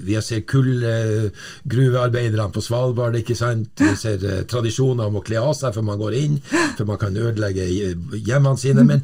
Vi 0.04 0.14
har 0.16 0.22
sett 0.24 0.46
kullgruvearbeiderne 0.50 2.50
på 2.54 2.60
Svalbard. 2.64 3.16
ikke 3.16 3.36
sant? 3.38 3.80
Vi 3.80 3.96
ser 3.96 4.24
eh, 4.24 4.46
tradisjoner 4.50 5.04
om 5.06 5.16
å 5.20 5.24
kle 5.24 5.38
av 5.40 5.54
seg 5.58 5.74
før 5.76 5.84
man 5.86 6.00
går 6.00 6.12
inn, 6.20 6.40
for 6.78 6.84
man 6.88 6.98
kan 7.00 7.16
ødelegge 7.16 7.64
hjemmene 8.16 8.58
sine. 8.60 8.82
Men 8.86 9.00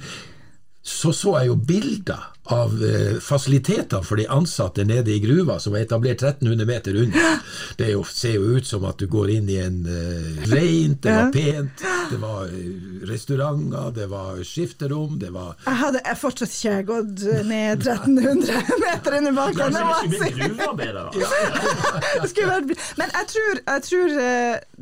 så 0.86 1.12
så 1.16 1.38
jeg 1.40 1.46
jo 1.50 1.56
bilder 1.68 2.22
av 2.54 2.72
eh, 2.84 3.16
fasilitetene 3.22 4.04
for 4.06 4.16
de 4.20 4.26
ansatte 4.30 4.84
nede 4.86 5.10
i 5.14 5.20
gruva, 5.22 5.58
som 5.60 5.74
er 5.74 5.84
etablert 5.86 6.22
1300 6.22 6.66
meter 6.68 6.98
unna. 7.02 7.32
Det 7.78 7.90
jo, 7.92 8.02
ser 8.08 8.36
jo 8.38 8.56
ut 8.56 8.66
som 8.66 8.84
at 8.88 8.98
du 9.00 9.06
går 9.10 9.30
inn 9.34 9.48
i 9.52 9.56
en 9.60 9.80
eh, 9.90 10.44
rent, 10.52 11.00
det 11.02 11.12
var 11.16 11.32
pent, 11.34 11.82
det 12.10 12.20
var 12.22 12.46
eh, 12.46 12.70
restauranter, 13.10 13.90
det 13.96 14.06
var 14.10 14.38
skifterom, 14.46 15.18
det 15.20 15.30
var 15.34 15.54
Jeg 15.66 15.80
hadde 15.82 16.02
jeg 16.06 16.20
fortsatt 16.22 16.54
ikke 16.56 16.76
gått 16.92 17.26
ned 17.50 17.84
1300 17.86 18.62
meter 18.86 19.18
under 19.20 19.36
bakken. 19.40 19.78
Kanskje 19.80 20.22
det 20.24 20.32
gruvearbeidere? 20.38 21.10
Det 22.22 22.30
skulle 22.30 22.50
vært- 22.52 22.84
Men 22.98 23.12
jeg 23.18 23.28
tror, 23.32 23.60
jeg 23.66 23.82
tror 23.90 24.14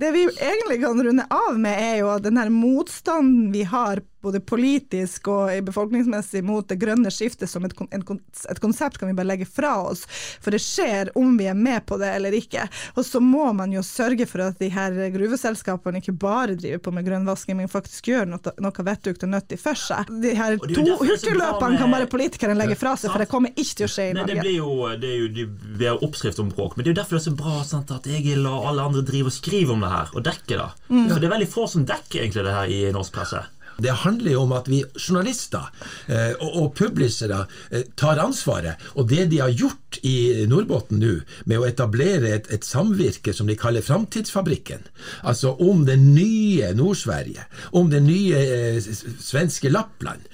det 0.04 0.10
vi 0.14 0.24
egentlig 0.30 0.80
kan 0.84 1.00
runde 1.08 1.26
av 1.34 1.58
med, 1.58 1.78
er 1.80 1.96
jo 2.02 2.14
den 2.24 2.38
her 2.40 2.50
motstanden 2.52 3.50
vi 3.54 3.64
har 3.68 4.02
både 4.24 4.40
politisk 4.40 5.28
og 5.32 5.52
befolkningsmessig 5.68 6.42
mot 6.46 6.66
det 6.68 6.78
grønne 6.80 7.12
skiftet 7.12 7.50
som 7.50 7.64
et, 7.66 7.74
et, 7.94 8.60
konsept 8.62 8.98
kan 8.98 9.10
vi 9.10 9.16
bare 9.16 9.28
legge 9.34 9.48
fra 9.48 9.76
oss. 9.84 10.04
For 10.42 10.54
det 10.54 10.62
skjer 10.64 11.12
om 11.18 11.36
vi 11.38 11.48
er 11.50 11.58
med 11.58 11.84
på 11.88 11.98
det 12.00 12.10
eller 12.16 12.34
ikke. 12.36 12.66
Og 12.96 13.04
så 13.06 13.20
må 13.22 13.50
man 13.56 13.72
jo 13.74 13.82
sørge 13.84 14.26
for 14.30 14.46
at 14.46 14.60
de 14.62 14.70
her 14.72 14.96
gruveselskapene 15.14 16.00
ikke 16.00 16.16
bare 16.24 16.56
driver 16.58 16.82
på 16.84 16.94
med 16.94 17.06
grønnvasking, 17.08 17.58
men 17.58 17.70
faktisk 17.70 18.10
gjør 18.12 18.30
noe, 18.34 18.54
noe 18.62 18.86
vettugt 18.88 19.26
og 19.26 19.32
nyttig 19.34 19.60
for 19.62 19.78
seg. 19.78 20.10
De 20.24 20.34
her 20.36 20.58
to 20.64 20.86
hurtigløpene 21.00 21.80
kan 21.80 21.94
bare 21.94 22.08
politikerne 22.10 22.56
legge 22.58 22.78
fra 22.80 22.94
seg, 22.98 23.12
for 23.12 23.22
det 23.22 23.30
kommer 23.30 23.54
ikke 23.54 23.80
til 23.82 23.88
å 23.88 23.92
skje 23.92 24.08
i 24.10 24.16
Norge. 24.16 24.34
Det 24.34 24.44
blir 24.44 24.58
jo, 24.58 24.74
det 25.00 25.10
er 25.10 25.18
jo 25.20 25.30
de, 25.38 25.48
vi 25.80 25.88
har 25.90 26.04
oppskrift 26.04 26.40
om 26.42 26.50
bråk, 26.52 26.76
men 26.76 26.84
det 26.84 26.92
er 26.92 26.96
jo 26.96 27.00
derfor 27.02 27.18
det 27.18 27.22
er 27.22 27.28
så 27.28 27.36
bra 27.38 27.60
sant, 27.66 27.92
at 27.94 28.08
Egil 28.10 28.46
og 28.48 28.68
alle 28.70 28.88
andre 28.90 29.04
driver 29.06 29.32
og 29.32 29.36
skriver 29.36 29.76
om 29.76 29.84
det 29.84 29.92
her, 29.92 30.14
og 30.14 30.26
dekker 30.26 30.62
det. 30.62 30.70
Mm. 30.88 31.04
For 31.10 31.18
det 31.18 31.28
er 31.28 31.36
veldig 31.36 31.50
få 31.50 31.66
som 31.70 31.86
dekker 31.88 32.24
egentlig 32.24 32.46
det 32.46 32.56
her 32.58 32.72
i 32.72 32.80
norsk 32.94 33.14
presse. 33.14 33.42
Det 33.78 33.96
handler 34.04 34.36
jo 34.36 34.44
om 34.44 34.54
at 34.56 34.68
vi 34.70 34.82
journalister 34.98 35.70
eh, 36.06 36.32
og, 36.38 36.50
og 36.62 36.70
publisere 36.78 37.44
eh, 37.70 37.86
tar 37.98 38.20
ansvaret. 38.22 38.80
Og 38.94 39.08
det 39.10 39.28
de 39.32 39.40
har 39.42 39.54
gjort 39.54 39.98
i 40.06 40.46
Nordbotten 40.50 41.00
nå, 41.02 41.14
med 41.50 41.60
å 41.60 41.68
etablere 41.68 42.32
et, 42.36 42.50
et 42.54 42.66
samvirke 42.66 43.34
som 43.34 43.50
de 43.50 43.58
kaller 43.58 43.84
Framtidsfabrikken, 43.84 44.86
altså 45.22 45.54
om 45.62 45.84
det 45.88 45.98
nye 46.00 46.72
Nord-Sverige, 46.76 47.46
om 47.76 47.90
det 47.92 48.02
nye 48.04 48.40
eh, 48.40 48.90
svenske 49.20 49.72
Lappland 49.72 50.24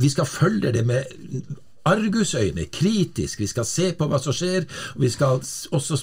Vi 0.00 0.08
skal 0.08 0.26
følge 0.28 0.72
det 0.72 0.86
med 0.88 1.04
argusøyne, 1.84 2.68
kritisk. 2.72 3.40
Vi 3.40 3.50
skal 3.50 3.66
se 3.66 3.90
på 3.98 4.06
hva 4.08 4.20
som 4.22 4.34
skjer, 4.36 4.66
og 4.94 5.02
vi 5.02 5.10
skal 5.12 5.40
også 5.42 5.98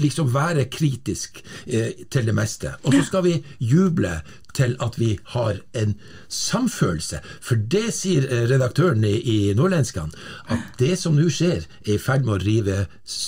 liksom 0.00 0.32
være 0.34 0.66
kritisk 0.72 1.42
eh, 1.66 2.06
til 2.10 2.26
det 2.26 2.34
meste. 2.36 2.74
Og 2.84 2.94
så 2.94 3.04
skal 3.06 3.24
vi 3.26 3.36
juble 3.60 4.12
til 4.56 4.76
at 4.82 4.96
vi 5.00 5.12
har 5.34 5.60
en 5.76 5.94
samfølelse. 6.32 7.20
For 7.44 7.60
det 7.74 7.90
sier 7.96 8.26
eh, 8.28 8.46
redaktøren 8.50 9.04
i, 9.04 9.16
i 9.20 9.38
Nordlenskene, 9.56 10.12
at 10.52 10.80
det 10.80 10.94
som 11.00 11.18
nå 11.18 11.28
skjer, 11.32 11.66
er 11.84 11.94
i 11.96 12.00
ferd 12.02 12.26
med 12.26 12.38
å 12.38 12.40
rive, 12.44 12.78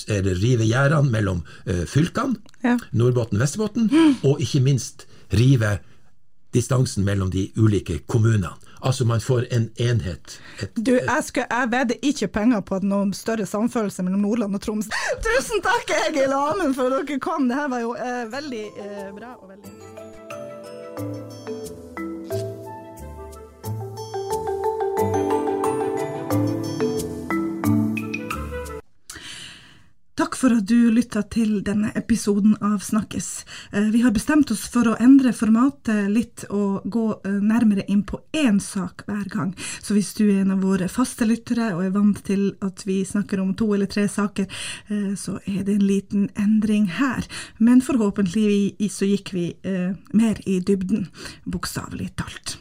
rive 0.09 0.69
gjerdene 0.69 1.13
mellom 1.13 1.45
eh, 1.67 1.85
fylkene, 1.89 2.41
ja. 2.65 2.79
Nordbotten, 2.97 3.41
Vesterbotten, 3.41 3.93
og 4.27 4.43
ikke 4.43 4.65
minst 4.65 5.07
rive 5.37 5.79
distansen 6.57 7.05
mellom 7.05 7.31
de 7.31 7.51
ulike 7.57 8.01
kommunene. 8.07 8.55
Altså 8.81 9.05
man 9.05 9.21
får 9.21 9.47
en 9.51 9.71
enhet. 9.77 10.41
Et, 10.63 10.71
du, 10.77 10.93
jeg, 10.95 11.25
skal, 11.25 11.47
jeg 11.51 11.71
vedder 11.71 11.97
ikke 12.03 12.29
penger 12.29 12.61
på 12.61 12.79
at 12.79 12.87
noen 12.87 13.13
større 13.17 13.47
samfølelse 13.47 14.07
mellom 14.07 14.23
Nordland 14.23 14.55
og 14.55 14.63
Troms. 14.63 14.91
Tusen 15.27 15.65
takk, 15.67 15.91
Egil 16.07 16.31
og 16.31 16.55
Amund, 16.55 16.79
for 16.79 16.95
at 16.95 17.11
dere 17.11 17.21
kom. 17.23 17.51
Det 17.51 17.59
her 17.59 17.71
var 17.75 17.85
jo 17.85 17.95
eh, 17.99 18.25
veldig 18.33 18.65
eh, 18.79 19.07
bra 19.19 19.35
og 19.35 19.51
veldig 19.51 20.28
Takk 20.99 21.58
for 30.39 30.55
at 30.55 30.67
du 30.71 30.91
lytta 30.95 31.25
til 31.33 31.59
denne 31.67 31.91
episoden 31.99 32.55
av 32.63 32.79
Snakkes. 32.85 33.29
Eh, 33.73 33.89
vi 33.91 34.03
har 34.05 34.15
bestemt 34.15 34.51
oss 34.55 34.67
for 34.71 34.87
å 34.87 34.97
endre 35.03 35.33
formatet 35.35 36.07
litt 36.13 36.45
og 36.55 36.87
gå 36.87 37.07
eh, 37.17 37.41
nærmere 37.43 37.87
inn 37.91 38.05
på 38.07 38.21
én 38.37 38.61
sak 38.63 39.03
hver 39.09 39.27
gang. 39.33 39.51
Så 39.83 39.97
hvis 39.97 40.13
du 40.19 40.29
er 40.29 40.45
en 40.45 40.55
av 40.55 40.63
våre 40.63 40.89
faste 40.93 41.27
lyttere 41.27 41.73
og 41.75 41.83
er 41.87 41.97
vant 41.97 42.23
til 42.29 42.53
at 42.65 42.87
vi 42.87 43.01
snakker 43.09 43.43
om 43.43 43.55
to 43.59 43.73
eller 43.75 43.91
tre 43.91 44.07
saker, 44.11 44.47
eh, 44.93 45.11
så 45.19 45.41
er 45.45 45.65
det 45.67 45.75
en 45.75 45.89
liten 45.89 46.31
endring 46.39 46.87
her. 47.01 47.27
Men 47.59 47.83
forhåpentlig 47.83 48.79
så 48.95 49.09
gikk 49.09 49.35
vi 49.35 49.45
mer 50.17 50.39
i 50.49 50.59
dybden, 50.65 51.07
bokstavelig 51.51 52.13
talt. 52.19 52.59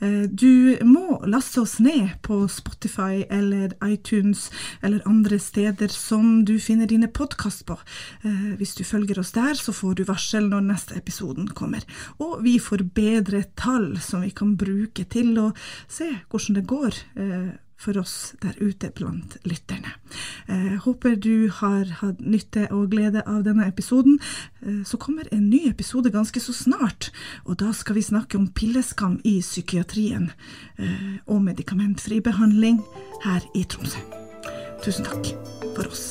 Eh, 0.00 0.26
du 0.28 0.78
må 0.86 1.20
laste 1.28 1.62
oss 1.62 1.78
ned 1.82 2.16
på 2.26 2.42
Spotify 2.50 3.24
eller 3.30 3.74
iTunes 3.86 4.48
eller 4.82 5.04
andre 5.08 5.38
steder 5.42 5.92
som 5.94 6.44
du 6.44 6.56
finner 6.62 6.90
dine 6.90 7.08
podkast 7.08 7.66
på. 7.68 7.78
Eh, 8.24 8.52
hvis 8.60 8.76
du 8.78 8.84
følger 8.84 9.20
oss 9.22 9.32
der, 9.36 9.54
så 9.54 9.74
får 9.76 9.98
du 9.98 10.04
varsel 10.08 10.50
når 10.50 10.68
neste 10.68 10.98
episoden 10.98 11.48
kommer. 11.48 11.84
Og 12.18 12.40
vi 12.44 12.58
får 12.62 12.86
bedre 12.94 13.44
tall 13.56 13.94
som 14.02 14.24
vi 14.26 14.34
kan 14.34 14.56
bruke 14.60 15.06
til 15.10 15.36
å 15.40 15.50
se 15.88 16.10
hvordan 16.30 16.60
det 16.60 16.68
går 16.70 17.02
eh, 17.20 17.50
for 17.80 17.96
oss 17.98 18.34
der 18.42 18.54
ute 18.60 18.90
blant 18.94 19.38
lytterne. 19.48 19.94
Eh, 20.46 20.76
håper 20.84 21.16
du 21.16 21.48
har 21.60 21.88
hatt 22.02 22.20
nytte 22.20 22.68
og 22.74 22.90
glede 22.92 23.24
av 23.26 23.44
denne 23.46 23.66
episoden. 23.68 24.18
Eh, 24.62 24.82
så 24.84 25.00
kommer 25.00 25.28
en 25.32 25.48
ny 25.50 25.64
episode 25.70 26.12
ganske 26.12 26.40
så 26.40 26.52
snart, 26.52 27.10
og 27.44 27.60
da 27.64 27.72
skal 27.72 27.96
vi 27.96 28.04
snakke 28.04 28.38
om 28.38 28.50
pilleskam 28.52 29.20
i 29.24 29.40
psykiatrien 29.40 30.30
eh, 30.78 31.20
og 31.26 31.42
medikamentfri 31.48 32.20
behandling 32.20 32.82
her 33.24 33.44
i 33.54 33.64
Tromsø. 33.64 34.02
Tusen 34.84 35.08
takk 35.08 35.32
for 35.76 35.88
oss. 35.88 36.10